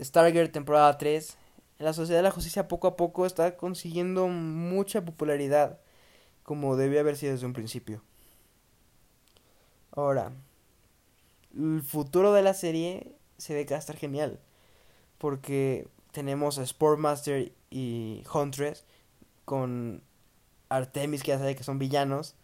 Stargirl 0.00 0.50
temporada 0.50 0.96
3. 0.96 1.36
La 1.80 1.92
Sociedad 1.92 2.20
de 2.20 2.22
la 2.22 2.30
Justicia 2.30 2.68
poco 2.68 2.86
a 2.86 2.96
poco 2.96 3.26
está 3.26 3.56
consiguiendo 3.56 4.28
mucha 4.28 5.04
popularidad. 5.04 5.80
Como 6.52 6.76
debía 6.76 7.00
haber 7.00 7.16
sido 7.16 7.32
desde 7.32 7.46
un 7.46 7.54
principio. 7.54 8.02
Ahora, 9.90 10.32
el 11.56 11.80
futuro 11.80 12.34
de 12.34 12.42
la 12.42 12.52
serie 12.52 13.16
se 13.38 13.54
ve 13.54 13.64
que 13.64 13.72
va 13.72 13.78
a 13.78 13.80
estar 13.80 13.96
genial. 13.96 14.38
Porque 15.16 15.88
tenemos 16.10 16.58
a 16.58 16.66
Sportmaster 16.66 17.54
y 17.70 18.22
Huntress 18.34 18.84
con 19.46 20.02
Artemis, 20.68 21.22
que 21.22 21.28
ya 21.28 21.38
sabe 21.38 21.56
que 21.56 21.64
son 21.64 21.78
villanos. 21.78 22.34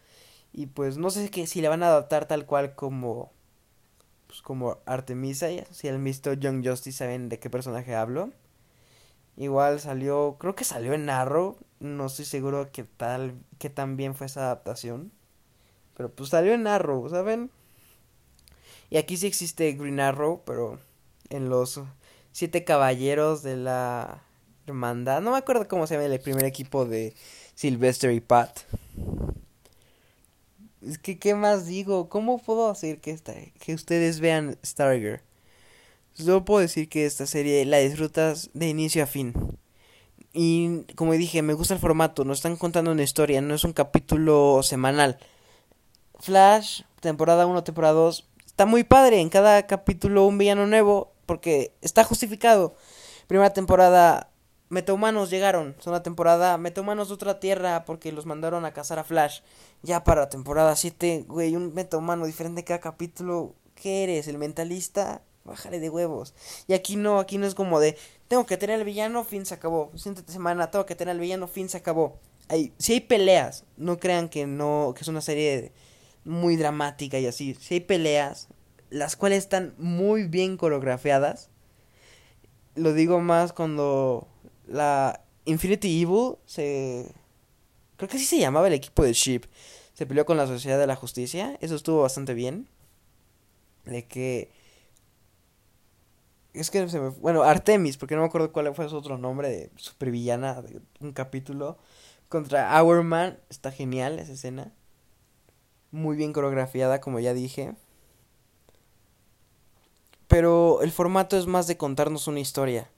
Y 0.54 0.68
pues 0.68 0.96
no 0.96 1.10
sé 1.10 1.30
que, 1.30 1.46
si 1.46 1.60
le 1.60 1.68
van 1.68 1.82
a 1.82 1.88
adaptar 1.88 2.26
tal 2.26 2.46
cual 2.46 2.74
como. 2.74 3.30
Pues 4.26 4.40
como 4.40 4.78
Artemisa. 4.86 5.48
Si 5.70 5.86
han 5.86 6.02
visto 6.02 6.32
Young 6.32 6.66
Justice 6.66 6.96
saben 6.96 7.28
de 7.28 7.38
qué 7.38 7.50
personaje 7.50 7.94
hablo. 7.94 8.30
Igual 9.38 9.78
salió. 9.78 10.36
Creo 10.38 10.56
que 10.56 10.64
salió 10.64 10.92
en 10.94 11.08
Arrow. 11.08 11.56
No 11.78 12.06
estoy 12.06 12.24
seguro 12.24 12.70
que 12.72 12.82
tal. 12.82 13.34
que 13.58 13.70
tan 13.70 13.96
bien 13.96 14.14
fue 14.14 14.26
esa 14.26 14.40
adaptación. 14.42 15.12
Pero 15.96 16.10
pues 16.10 16.30
salió 16.30 16.52
en 16.52 16.66
Arrow, 16.66 17.08
¿saben? 17.08 17.50
Y 18.90 18.96
aquí 18.96 19.16
sí 19.16 19.26
existe 19.26 19.72
Green 19.72 20.00
Arrow, 20.00 20.42
pero 20.44 20.80
en 21.30 21.48
los 21.48 21.80
siete 22.32 22.64
caballeros 22.64 23.42
de 23.42 23.56
la 23.56 24.22
hermandad. 24.66 25.20
No 25.20 25.32
me 25.32 25.38
acuerdo 25.38 25.68
cómo 25.68 25.86
se 25.86 25.94
llama 25.94 26.06
el 26.06 26.20
primer 26.20 26.44
equipo 26.44 26.84
de 26.84 27.14
Sylvester 27.54 28.12
y 28.12 28.20
Pat. 28.20 28.60
Es 30.82 30.98
que, 30.98 31.18
¿qué 31.18 31.34
más 31.34 31.66
digo? 31.66 32.08
¿Cómo 32.08 32.38
puedo 32.38 32.70
hacer 32.70 33.00
que, 33.00 33.16
que 33.58 33.74
ustedes 33.74 34.20
vean 34.20 34.58
Stargirl? 34.64 35.20
Solo 36.14 36.44
puedo 36.44 36.60
decir 36.60 36.88
que 36.88 37.06
esta 37.06 37.26
serie 37.26 37.64
la 37.64 37.78
disfrutas 37.78 38.50
de 38.54 38.68
inicio 38.68 39.02
a 39.02 39.06
fin. 39.06 39.34
Y 40.32 40.84
como 40.94 41.12
dije, 41.12 41.42
me 41.42 41.54
gusta 41.54 41.74
el 41.74 41.80
formato. 41.80 42.24
No 42.24 42.32
están 42.32 42.56
contando 42.56 42.92
una 42.92 43.02
historia, 43.02 43.40
no 43.40 43.54
es 43.54 43.64
un 43.64 43.72
capítulo 43.72 44.62
semanal. 44.62 45.18
Flash, 46.20 46.82
temporada 47.00 47.46
1, 47.46 47.64
temporada 47.64 47.94
2, 47.94 48.28
está 48.46 48.66
muy 48.66 48.84
padre. 48.84 49.20
En 49.20 49.30
cada 49.30 49.66
capítulo 49.66 50.26
un 50.26 50.38
villano 50.38 50.66
nuevo, 50.66 51.12
porque 51.26 51.72
está 51.82 52.04
justificado. 52.04 52.74
Primera 53.26 53.52
temporada, 53.52 54.30
metahumanos 54.68 55.30
llegaron. 55.30 55.76
Segunda 55.78 56.02
temporada, 56.02 56.58
metahumanos 56.58 57.08
de 57.08 57.14
otra 57.14 57.40
tierra 57.40 57.84
porque 57.84 58.12
los 58.12 58.26
mandaron 58.26 58.64
a 58.64 58.72
cazar 58.72 58.98
a 58.98 59.04
Flash. 59.04 59.40
Ya 59.82 60.04
para 60.04 60.28
temporada 60.28 60.74
7, 60.74 61.24
güey, 61.28 61.54
un 61.54 61.74
metahumano 61.74 62.26
diferente 62.26 62.64
cada 62.64 62.80
capítulo. 62.80 63.54
¿Qué 63.74 64.04
eres? 64.04 64.26
¿El 64.28 64.38
mentalista? 64.38 65.22
Bájale 65.48 65.80
de 65.80 65.90
huevos. 65.90 66.34
Y 66.66 66.74
aquí 66.74 66.96
no, 66.96 67.18
aquí 67.18 67.38
no 67.38 67.46
es 67.46 67.54
como 67.54 67.80
de, 67.80 67.96
tengo 68.28 68.46
que 68.46 68.56
tener 68.56 68.78
al 68.78 68.84
villano, 68.84 69.24
fin 69.24 69.46
se 69.46 69.54
acabó. 69.54 69.90
Siguiente 69.96 70.30
semana, 70.30 70.70
tengo 70.70 70.86
que 70.86 70.94
tener 70.94 71.12
al 71.12 71.20
villano, 71.20 71.48
fin 71.48 71.68
se 71.68 71.78
acabó. 71.78 72.18
Hay, 72.48 72.72
si 72.78 72.94
hay 72.94 73.00
peleas, 73.00 73.64
no 73.76 73.98
crean 73.98 74.28
que 74.28 74.46
no, 74.46 74.92
que 74.94 75.02
es 75.02 75.08
una 75.08 75.20
serie 75.20 75.72
muy 76.24 76.56
dramática 76.56 77.18
y 77.18 77.26
así. 77.26 77.54
Si 77.54 77.74
hay 77.74 77.80
peleas, 77.80 78.48
las 78.90 79.16
cuales 79.16 79.38
están 79.38 79.74
muy 79.78 80.24
bien 80.24 80.56
coreografiadas. 80.56 81.50
Lo 82.74 82.92
digo 82.92 83.20
más 83.20 83.52
cuando 83.52 84.28
la 84.66 85.24
Infinity 85.46 86.02
Evil 86.02 86.36
se... 86.46 87.06
Creo 87.96 88.08
que 88.08 88.16
así 88.16 88.26
se 88.26 88.38
llamaba 88.38 88.68
el 88.68 88.74
equipo 88.74 89.02
de 89.02 89.12
Ship. 89.12 89.42
Se 89.94 90.06
peleó 90.06 90.24
con 90.24 90.36
la 90.36 90.46
Sociedad 90.46 90.78
de 90.78 90.86
la 90.86 90.94
Justicia. 90.94 91.58
Eso 91.60 91.74
estuvo 91.74 92.02
bastante 92.02 92.34
bien. 92.34 92.68
De 93.84 94.06
que... 94.06 94.50
Es 96.58 96.70
que 96.70 96.88
se 96.88 97.00
me... 97.00 97.10
Bueno, 97.10 97.42
Artemis, 97.42 97.96
porque 97.96 98.14
no 98.14 98.22
me 98.22 98.26
acuerdo 98.26 98.52
cuál 98.52 98.74
fue 98.74 98.88
su 98.88 98.96
otro 98.96 99.18
nombre 99.18 99.48
de 99.48 99.70
supervillana 99.76 100.60
de 100.62 100.80
un 101.00 101.12
capítulo. 101.12 101.78
Contra 102.28 102.82
Hourman. 102.82 103.38
Está 103.48 103.70
genial 103.70 104.18
esa 104.18 104.32
escena. 104.32 104.72
Muy 105.90 106.16
bien 106.16 106.32
coreografiada, 106.32 107.00
como 107.00 107.20
ya 107.20 107.32
dije. 107.32 107.74
Pero 110.26 110.82
el 110.82 110.92
formato 110.92 111.38
es 111.38 111.46
más 111.46 111.66
de 111.66 111.78
contarnos 111.78 112.26
una 112.26 112.40
historia 112.40 112.90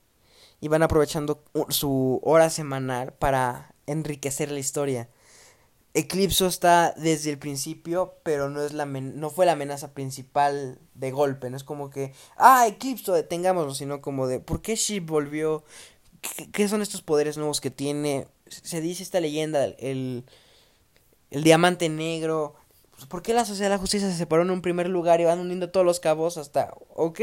y 0.60 0.68
van 0.68 0.82
aprovechando 0.82 1.44
su 1.68 2.20
hora 2.22 2.50
semanal 2.50 3.12
para 3.12 3.74
enriquecer 3.86 4.50
la 4.50 4.58
historia. 4.58 5.08
Eclipso 5.92 6.46
está 6.46 6.94
desde 6.96 7.30
el 7.30 7.38
principio, 7.38 8.14
pero 8.22 8.48
no 8.48 8.62
es 8.62 8.72
la 8.72 8.86
no 8.86 9.30
fue 9.30 9.44
la 9.44 9.52
amenaza 9.52 9.92
principal 9.92 10.78
de 10.94 11.10
golpe, 11.10 11.50
no 11.50 11.56
es 11.56 11.64
como 11.64 11.90
que, 11.90 12.12
ah, 12.36 12.66
Eclipso, 12.68 13.12
detengámoslo, 13.12 13.74
sino 13.74 14.00
como 14.00 14.28
de, 14.28 14.38
¿por 14.38 14.62
qué 14.62 14.76
Ship 14.76 15.00
volvió? 15.00 15.64
¿Qué, 16.52 16.68
son 16.68 16.82
estos 16.82 17.02
poderes 17.02 17.38
nuevos 17.38 17.60
que 17.60 17.70
tiene? 17.70 18.28
Se 18.46 18.80
dice 18.80 19.02
esta 19.02 19.20
leyenda, 19.20 19.64
el, 19.64 20.24
el 21.30 21.42
diamante 21.42 21.88
negro. 21.88 22.54
¿Por 23.08 23.22
qué 23.22 23.32
la 23.32 23.44
Sociedad 23.44 23.70
de 23.70 23.76
la 23.76 23.80
Justicia 23.80 24.10
se 24.10 24.16
separó 24.16 24.42
en 24.42 24.50
un 24.50 24.62
primer 24.62 24.88
lugar 24.88 25.20
y 25.20 25.24
van 25.24 25.40
uniendo 25.40 25.70
todos 25.70 25.86
los 25.86 25.98
cabos 25.98 26.36
hasta, 26.36 26.72
ok, 26.94 27.20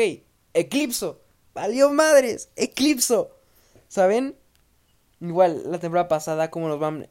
Eclipso, 0.53 1.21
valió 1.53 1.91
madres, 1.91 2.49
Eclipso, 2.55 3.29
¿saben? 3.87 4.35
Igual 5.21 5.71
la 5.71 5.79
temporada 5.79 6.07
pasada, 6.07 6.49
como 6.51 6.67
nos 6.67 6.79
van 6.79 7.07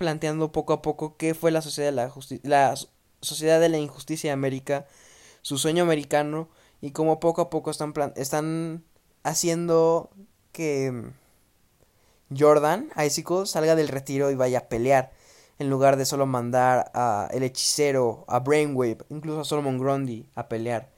planteando 0.00 0.50
poco 0.50 0.72
a 0.72 0.80
poco 0.80 1.18
qué 1.18 1.34
fue 1.34 1.50
la 1.50 1.60
sociedad 1.60 1.90
de 1.90 1.94
la, 1.94 2.10
la 2.44 2.74
sociedad 3.20 3.60
de 3.60 3.68
la 3.68 3.76
injusticia 3.76 4.30
de 4.30 4.32
América, 4.32 4.86
su 5.42 5.58
sueño 5.58 5.82
americano 5.82 6.48
y 6.80 6.92
cómo 6.92 7.20
poco 7.20 7.42
a 7.42 7.50
poco 7.50 7.70
están 7.70 7.92
están 8.16 8.82
haciendo 9.24 10.08
que 10.52 10.90
mm, 10.90 12.34
Jordan 12.34 12.88
Icicle 12.96 13.44
salga 13.44 13.76
del 13.76 13.88
retiro 13.88 14.30
y 14.30 14.36
vaya 14.36 14.60
a 14.60 14.68
pelear 14.70 15.12
en 15.58 15.68
lugar 15.68 15.98
de 15.98 16.06
solo 16.06 16.24
mandar 16.24 16.90
a 16.94 17.28
el 17.32 17.42
hechicero, 17.42 18.24
a 18.26 18.38
Brainwave, 18.38 19.04
incluso 19.10 19.40
a 19.40 19.44
Solomon 19.44 19.76
Grundy 19.76 20.30
a 20.34 20.48
pelear. 20.48 20.88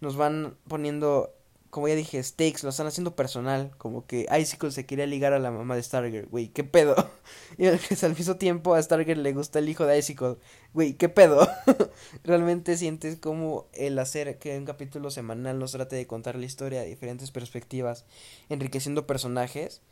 Nos 0.00 0.16
van 0.16 0.58
poniendo 0.68 1.32
como 1.70 1.86
ya 1.86 1.94
dije, 1.94 2.22
stakes, 2.22 2.64
lo 2.64 2.70
están 2.70 2.88
haciendo 2.88 3.14
personal. 3.14 3.70
Como 3.78 4.04
que 4.06 4.26
Icicle 4.38 4.72
se 4.72 4.86
quería 4.86 5.06
ligar 5.06 5.32
a 5.32 5.38
la 5.38 5.52
mamá 5.52 5.76
de 5.76 5.82
Stargirl, 5.82 6.26
güey, 6.26 6.48
¿qué 6.48 6.64
pedo? 6.64 6.94
Y 7.58 7.66
al 7.66 7.80
mismo 8.16 8.36
tiempo 8.36 8.74
a 8.74 8.82
Stargirl 8.82 9.22
le 9.22 9.32
gusta 9.32 9.60
el 9.60 9.68
hijo 9.68 9.86
de 9.86 9.98
Icicle, 9.98 10.36
güey, 10.74 10.94
¿qué 10.94 11.08
pedo? 11.08 11.48
Realmente 12.24 12.76
sientes 12.76 13.16
como 13.16 13.68
el 13.72 13.98
hacer 13.98 14.38
que 14.38 14.56
un 14.58 14.64
capítulo 14.64 15.10
semanal 15.10 15.58
nos 15.58 15.72
trate 15.72 15.96
de 15.96 16.06
contar 16.06 16.36
la 16.36 16.46
historia 16.46 16.80
de 16.80 16.88
diferentes 16.88 17.30
perspectivas, 17.30 18.04
enriqueciendo 18.48 19.06
personajes. 19.06 19.82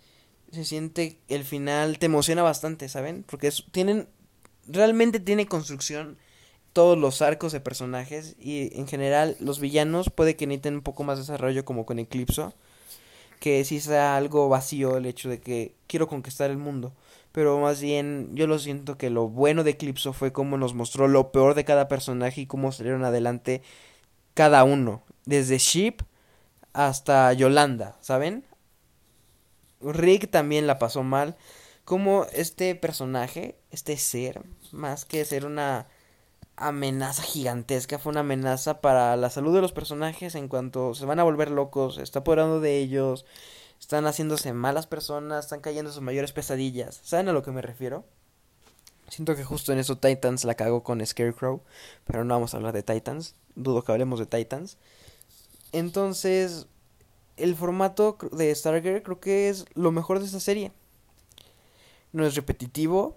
Se 0.50 0.64
siente 0.64 1.20
el 1.28 1.44
final, 1.44 1.98
te 1.98 2.06
emociona 2.06 2.42
bastante, 2.42 2.88
¿saben? 2.88 3.24
Porque 3.28 3.52
tienen, 3.70 4.08
realmente 4.66 5.20
tiene 5.20 5.46
construcción 5.46 6.18
todos 6.78 6.96
los 6.96 7.22
arcos 7.22 7.50
de 7.50 7.58
personajes 7.58 8.36
y 8.38 8.70
en 8.78 8.86
general 8.86 9.36
los 9.40 9.58
villanos 9.58 10.10
puede 10.10 10.36
que 10.36 10.46
necesiten 10.46 10.74
un 10.74 10.82
poco 10.82 11.02
más 11.02 11.18
desarrollo 11.18 11.64
como 11.64 11.84
con 11.84 11.98
Eclipso, 11.98 12.54
que 13.40 13.64
si 13.64 13.80
sea 13.80 14.16
algo 14.16 14.48
vacío 14.48 14.96
el 14.96 15.04
hecho 15.06 15.28
de 15.28 15.40
que 15.40 15.74
quiero 15.88 16.06
conquistar 16.06 16.52
el 16.52 16.56
mundo, 16.56 16.92
pero 17.32 17.58
más 17.58 17.80
bien 17.80 18.30
yo 18.34 18.46
lo 18.46 18.60
siento 18.60 18.96
que 18.96 19.10
lo 19.10 19.26
bueno 19.26 19.64
de 19.64 19.72
Eclipso 19.72 20.12
fue 20.12 20.32
como 20.32 20.56
nos 20.56 20.72
mostró 20.72 21.08
lo 21.08 21.32
peor 21.32 21.56
de 21.56 21.64
cada 21.64 21.88
personaje 21.88 22.42
y 22.42 22.46
cómo 22.46 22.70
salieron 22.70 23.04
adelante 23.04 23.60
cada 24.34 24.62
uno, 24.62 25.02
desde 25.24 25.58
Sheep 25.58 26.02
hasta 26.74 27.32
Yolanda, 27.32 27.96
¿saben? 28.00 28.44
Rick 29.80 30.30
también 30.30 30.68
la 30.68 30.78
pasó 30.78 31.02
mal, 31.02 31.34
como 31.84 32.26
este 32.32 32.76
personaje, 32.76 33.56
este 33.72 33.96
ser, 33.96 34.42
más 34.70 35.04
que 35.04 35.24
ser 35.24 35.44
una 35.44 35.88
amenaza 36.58 37.22
gigantesca, 37.22 37.98
fue 37.98 38.10
una 38.10 38.20
amenaza 38.20 38.80
para 38.80 39.16
la 39.16 39.30
salud 39.30 39.54
de 39.54 39.60
los 39.60 39.72
personajes 39.72 40.34
en 40.34 40.48
cuanto 40.48 40.94
se 40.94 41.06
van 41.06 41.20
a 41.20 41.24
volver 41.24 41.50
locos, 41.50 41.98
está 41.98 42.20
apoderando 42.20 42.60
de 42.60 42.78
ellos, 42.78 43.24
están 43.80 44.06
haciéndose 44.06 44.52
malas 44.52 44.86
personas, 44.86 45.44
están 45.44 45.60
cayendo 45.60 45.92
sus 45.92 46.02
mayores 46.02 46.32
pesadillas. 46.32 47.00
¿Saben 47.02 47.28
a 47.28 47.32
lo 47.32 47.42
que 47.42 47.52
me 47.52 47.62
refiero? 47.62 48.04
Siento 49.08 49.36
que 49.36 49.44
justo 49.44 49.72
en 49.72 49.78
eso 49.78 49.96
Titans 49.96 50.44
la 50.44 50.54
cagó 50.54 50.82
con 50.82 51.04
Scarecrow, 51.04 51.62
pero 52.04 52.24
no 52.24 52.34
vamos 52.34 52.52
a 52.52 52.58
hablar 52.58 52.74
de 52.74 52.82
Titans, 52.82 53.36
dudo 53.54 53.82
que 53.82 53.92
hablemos 53.92 54.18
de 54.18 54.26
Titans. 54.26 54.76
Entonces, 55.72 56.66
el 57.36 57.54
formato 57.54 58.18
de 58.32 58.54
Stargirl 58.54 59.02
creo 59.02 59.20
que 59.20 59.48
es 59.48 59.64
lo 59.74 59.92
mejor 59.92 60.18
de 60.18 60.26
esta 60.26 60.40
serie. 60.40 60.72
No 62.12 62.26
es 62.26 62.34
repetitivo, 62.34 63.16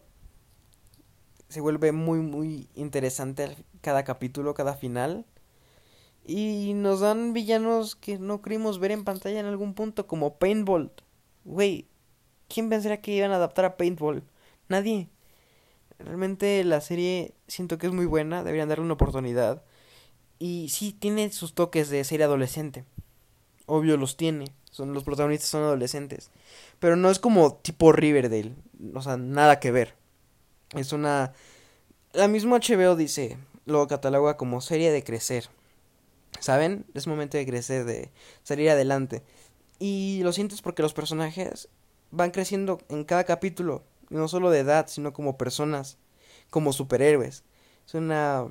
se 1.51 1.59
vuelve 1.59 1.91
muy, 1.91 2.19
muy 2.19 2.69
interesante 2.75 3.57
cada 3.81 4.03
capítulo, 4.05 4.53
cada 4.53 4.73
final. 4.73 5.25
Y 6.25 6.73
nos 6.75 7.01
dan 7.01 7.33
villanos 7.33 7.95
que 7.95 8.17
no 8.17 8.41
creímos 8.41 8.79
ver 8.79 8.91
en 8.91 9.03
pantalla 9.03 9.39
en 9.39 9.47
algún 9.47 9.73
punto, 9.73 10.07
como 10.07 10.37
Paintball. 10.37 10.91
Güey, 11.43 11.87
¿quién 12.47 12.69
pensaría 12.69 13.01
que 13.01 13.13
iban 13.13 13.31
a 13.31 13.35
adaptar 13.35 13.65
a 13.65 13.75
Paintball? 13.75 14.23
Nadie. 14.69 15.09
Realmente 15.99 16.63
la 16.63 16.79
serie 16.79 17.33
siento 17.47 17.77
que 17.77 17.87
es 17.87 17.93
muy 17.93 18.05
buena, 18.05 18.43
deberían 18.43 18.69
darle 18.69 18.85
una 18.85 18.93
oportunidad. 18.93 19.63
Y 20.39 20.69
sí, 20.69 20.93
tiene 20.93 21.31
sus 21.31 21.53
toques 21.53 21.89
de 21.89 22.03
serie 22.05 22.25
adolescente. 22.25 22.85
Obvio 23.65 23.97
los 23.97 24.15
tiene. 24.15 24.45
Son, 24.71 24.93
los 24.93 25.03
protagonistas 25.03 25.49
son 25.49 25.63
adolescentes. 25.63 26.31
Pero 26.79 26.95
no 26.95 27.11
es 27.11 27.19
como 27.19 27.55
tipo 27.55 27.91
Riverdale. 27.91 28.55
O 28.93 29.01
sea, 29.01 29.17
nada 29.17 29.59
que 29.59 29.71
ver. 29.71 30.00
Es 30.75 30.93
una... 30.93 31.33
La 32.13 32.27
misma 32.27 32.59
HBO 32.59 32.95
dice, 32.95 33.37
lo 33.65 33.87
cataloga 33.87 34.37
como 34.37 34.61
serie 34.61 34.91
de 34.91 35.03
crecer. 35.03 35.49
¿Saben? 36.39 36.85
Es 36.93 37.07
momento 37.07 37.37
de 37.37 37.45
crecer, 37.45 37.85
de 37.85 38.11
salir 38.43 38.69
adelante. 38.69 39.23
Y 39.79 40.21
lo 40.23 40.33
sientes 40.33 40.61
porque 40.61 40.81
los 40.81 40.93
personajes 40.93 41.69
van 42.11 42.31
creciendo 42.31 42.79
en 42.89 43.03
cada 43.03 43.23
capítulo. 43.23 43.83
No 44.09 44.27
solo 44.27 44.49
de 44.49 44.59
edad, 44.59 44.87
sino 44.87 45.13
como 45.13 45.37
personas. 45.37 45.97
Como 46.49 46.73
superhéroes. 46.73 47.43
Es 47.85 47.93
una... 47.93 48.47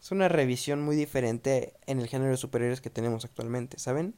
Es 0.00 0.12
una 0.12 0.28
revisión 0.28 0.80
muy 0.80 0.94
diferente 0.94 1.74
en 1.86 1.98
el 1.98 2.06
género 2.06 2.30
de 2.30 2.36
superhéroes 2.36 2.80
que 2.80 2.88
tenemos 2.88 3.24
actualmente, 3.24 3.78
¿saben? 3.78 4.14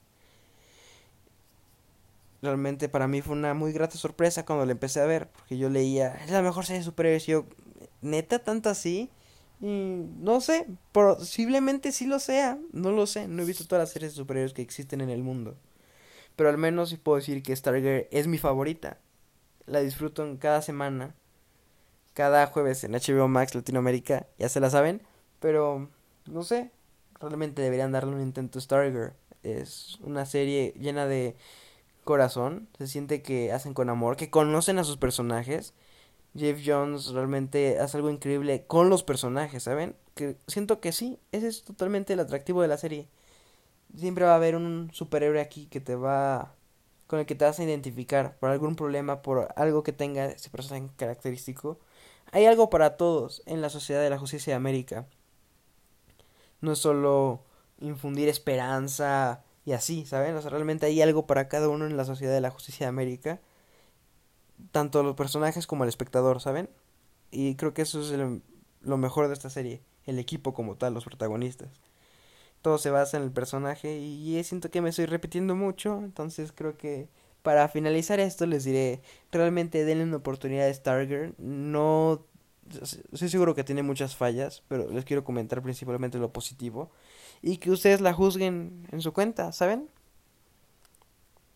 Realmente 2.43 2.89
para 2.89 3.09
mí 3.09 3.23
fue 3.23 3.35
una 3.35 3.55
muy 3.55 3.73
grata 3.73 3.97
sorpresa 3.99 4.45
cuando 4.45 4.65
la 4.65 4.73
empecé 4.73 5.01
a 5.01 5.07
ver, 5.07 5.29
porque 5.29 5.59
yo 5.59 5.69
leía, 5.69 6.15
es 6.25 6.31
la 6.31 6.43
mejor 6.43 6.65
serie 6.65 6.81
de 6.81 6.85
superhéroes, 6.85 7.29
y 7.29 7.33
yo, 7.33 7.47
neta, 8.01 8.39
tanto 8.39 8.71
así, 8.71 9.11
y 9.61 10.07
no 10.19 10.41
sé, 10.41 10.67
posiblemente 10.93 11.93
sí 11.93 12.07
lo 12.07 12.19
sea, 12.19 12.59
no 12.73 12.93
lo 12.93 13.07
sé, 13.07 13.29
no 13.29 13.43
he 13.43 13.47
visto 13.47 13.67
todas 13.67 13.83
las 13.83 13.91
series 13.91 14.13
de 14.13 14.17
superhéroes 14.17 14.55
que 14.55 14.63
existen 14.63 15.01
en 15.01 15.11
el 15.11 15.23
mundo, 15.23 15.57
pero 16.37 16.49
al 16.49 16.59
menos 16.59 16.91
sí 16.91 16.97
puedo 16.97 17.19
decir 17.19 17.43
que 17.43 17.55
Stargirl 17.55 18.07
es 18.11 18.27
mi 18.27 18.39
favorita, 18.39 18.99
la 19.67 19.81
disfruto 19.81 20.25
en 20.25 20.39
cada 20.39 20.63
semana, 20.63 21.15
cada 22.15 22.47
jueves 22.47 22.85
en 22.85 22.93
HBO 22.93 23.29
Max 23.29 23.55
Latinoamérica, 23.55 24.27
ya 24.39 24.49
se 24.49 24.61
la 24.61 24.71
saben, 24.71 25.03
pero 25.41 25.91
no 26.27 26.43
sé, 26.43 26.71
realmente 27.21 27.61
deberían 27.61 27.93
darle 27.93 28.15
un 28.15 28.23
intento 28.23 28.59
a 28.59 28.63
Stargirl, 28.63 29.13
es 29.43 29.99
una 30.01 30.27
serie 30.27 30.75
llena 30.79 31.07
de 31.07 31.37
corazón, 32.11 32.69
se 32.77 32.89
siente 32.89 33.23
que 33.23 33.53
hacen 33.53 33.73
con 33.73 33.89
amor, 33.89 34.17
que 34.17 34.31
conocen 34.31 34.81
a 34.81 34.85
sus 34.85 34.97
personajes. 34.97 35.75
Jeff 36.37 36.61
Jones 36.67 37.13
realmente 37.13 37.79
hace 37.79 37.99
algo 37.99 38.11
increíble 38.11 38.65
con 38.67 38.91
los 38.91 39.05
personajes, 39.05 39.63
¿saben? 39.63 39.95
Que 40.17 40.37
siento 40.49 40.81
que 40.81 40.91
sí, 40.91 41.21
ese 41.31 41.47
es 41.47 41.63
totalmente 41.63 42.15
el 42.15 42.19
atractivo 42.19 42.63
de 42.63 42.69
la 42.69 42.79
serie. 42.79 43.07
Siempre 43.97 44.25
va 44.25 44.33
a 44.33 44.37
haber 44.37 44.57
un 44.57 44.91
superhéroe 44.93 45.41
aquí 45.41 45.67
que 45.67 45.81
te 45.81 45.95
va 45.95 46.57
con 47.07 47.21
el 47.21 47.27
que 47.27 47.37
te 47.37 47.45
vas 47.45 47.61
a 47.61 47.65
identificar 47.65 48.37
por 48.41 48.51
algún 48.51 48.75
problema, 48.75 49.23
por 49.23 49.49
algo 49.55 49.85
que 49.85 49.93
tenga 49.93 50.27
ese 50.27 50.51
personaje 50.51 50.91
característico. 50.97 51.79
Hay 52.33 52.47
algo 52.47 52.71
para 52.71 52.97
todos 52.97 53.45
en 53.47 53.61
la 53.61 53.71
sociedad 53.71 54.03
de 54.03 54.11
la 54.11 54.19
justicia 54.19 54.53
de 54.53 54.57
América. 54.57 55.07
No 56.61 56.73
es 56.73 56.81
solo 56.81 57.45
infundir 57.79 58.29
esperanza, 58.29 59.45
y 59.65 59.73
así, 59.73 60.07
¿saben? 60.07 60.35
O 60.37 60.41
sea, 60.41 60.51
realmente 60.51 60.87
hay 60.87 61.03
algo 61.03 61.27
para 61.27 61.49
cada 61.49 61.69
uno 61.69 61.87
en 61.87 61.97
la 61.97 62.05
Sociedad 62.05 62.33
de 62.33 62.41
la 62.41 62.51
Justicia 62.51 62.87
de 62.87 62.89
América, 62.89 63.41
tanto 64.73 65.03
los 65.03 65.17
personajes 65.17 65.67
como 65.67 65.85
el 65.85 65.89
espectador, 65.89 66.41
¿saben? 66.41 66.69
Y 67.31 67.55
creo 67.57 67.75
que 67.75 67.83
eso 67.83 68.01
es 68.01 68.41
lo 68.81 68.97
mejor 68.97 69.29
de 69.29 69.35
esta 69.35 69.51
serie, 69.51 69.83
el 70.07 70.19
equipo 70.19 70.55
como 70.55 70.77
tal, 70.77 70.95
los 70.95 71.05
protagonistas. 71.05 71.69
Todo 72.63 72.79
se 72.79 72.91
basa 72.91 73.17
en 73.17 73.23
el 73.23 73.33
personaje 73.33 73.99
y 73.99 74.43
siento 74.45 74.71
que 74.71 74.83
me 74.83 74.91
estoy 74.91 75.07
repitiendo 75.07 75.55
mucho, 75.55 75.99
entonces 75.99 76.53
creo 76.53 76.77
que 76.77 77.09
para 77.43 77.69
finalizar 77.69 78.21
esto 78.21 78.45
les 78.47 78.65
diré, 78.65 79.01
realmente 79.33 79.85
denle 79.85 80.05
una 80.05 80.19
oportunidad 80.19 80.69
a 80.69 80.75
Stargirl, 80.75 81.35
no 81.39 82.27
estoy 83.13 83.29
seguro 83.29 83.55
que 83.55 83.65
tiene 83.65 83.83
muchas 83.83 84.15
fallas, 84.15 84.63
pero 84.69 84.91
les 84.91 85.05
quiero 85.05 85.25
comentar 85.25 85.63
principalmente 85.63 86.19
lo 86.19 86.33
positivo 86.33 86.91
y 87.43 87.59
que 87.59 87.71
ustedes 87.71 88.01
la 88.01 88.13
juzguen 88.13 88.87
en 88.91 89.01
su 89.01 89.13
cuenta, 89.13 89.53
¿saben? 89.53 89.89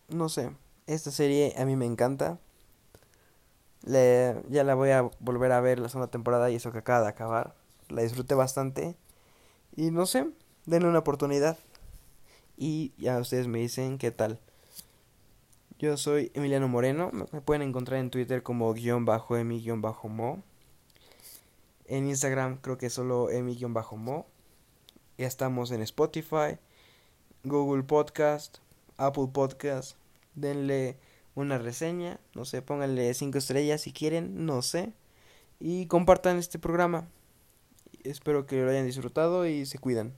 No 0.09 0.29
sé, 0.29 0.51
esta 0.87 1.11
serie 1.11 1.53
a 1.57 1.65
mí 1.65 1.75
me 1.75 1.85
encanta. 1.85 2.39
Le, 3.83 4.41
ya 4.49 4.63
la 4.63 4.73
voy 4.75 4.89
a 4.89 5.03
volver 5.19 5.51
a 5.51 5.61
ver 5.61 5.79
la 5.79 5.89
segunda 5.89 6.09
temporada 6.09 6.49
y 6.49 6.55
eso 6.55 6.71
que 6.71 6.79
acaba 6.79 7.01
de 7.01 7.09
acabar. 7.09 7.55
La 7.89 8.01
disfruté 8.01 8.33
bastante. 8.33 8.95
Y 9.75 9.91
no 9.91 10.05
sé, 10.05 10.27
denle 10.65 10.89
una 10.89 10.99
oportunidad. 10.99 11.57
Y 12.57 12.93
ya 12.97 13.19
ustedes 13.19 13.47
me 13.47 13.59
dicen 13.59 13.97
qué 13.97 14.11
tal. 14.11 14.39
Yo 15.77 15.97
soy 15.97 16.31
Emiliano 16.33 16.67
Moreno. 16.67 17.11
Me 17.11 17.41
pueden 17.41 17.61
encontrar 17.61 17.99
en 17.99 18.09
Twitter 18.09 18.41
como 18.41 18.73
guion 18.73 19.05
bajo 19.05 19.37
emi 19.37 19.61
guion 19.61 19.81
bajo 19.81 20.07
mo. 20.07 20.41
En 21.85 22.07
Instagram 22.07 22.57
creo 22.57 22.77
que 22.77 22.89
solo 22.89 23.29
emi-mo. 23.29 24.25
Ya 25.17 25.27
estamos 25.27 25.71
en 25.71 25.81
Spotify, 25.81 26.57
Google 27.45 27.83
Podcast, 27.83 28.57
Apple 28.97 29.27
Podcast. 29.31 29.95
Denle 30.35 30.97
una 31.35 31.57
reseña, 31.57 32.19
no 32.33 32.43
sé, 32.43 32.61
pónganle 32.61 33.13
cinco 33.13 33.37
estrellas 33.37 33.79
si 33.79 33.93
quieren, 33.93 34.45
no 34.45 34.61
sé. 34.61 34.91
Y 35.61 35.85
compartan 35.87 36.37
este 36.37 36.59
programa. 36.59 37.07
Espero 38.03 38.45
que 38.45 38.61
lo 38.61 38.69
hayan 38.69 38.85
disfrutado 38.85 39.47
y 39.47 39.65
se 39.65 39.79
cuidan. 39.79 40.13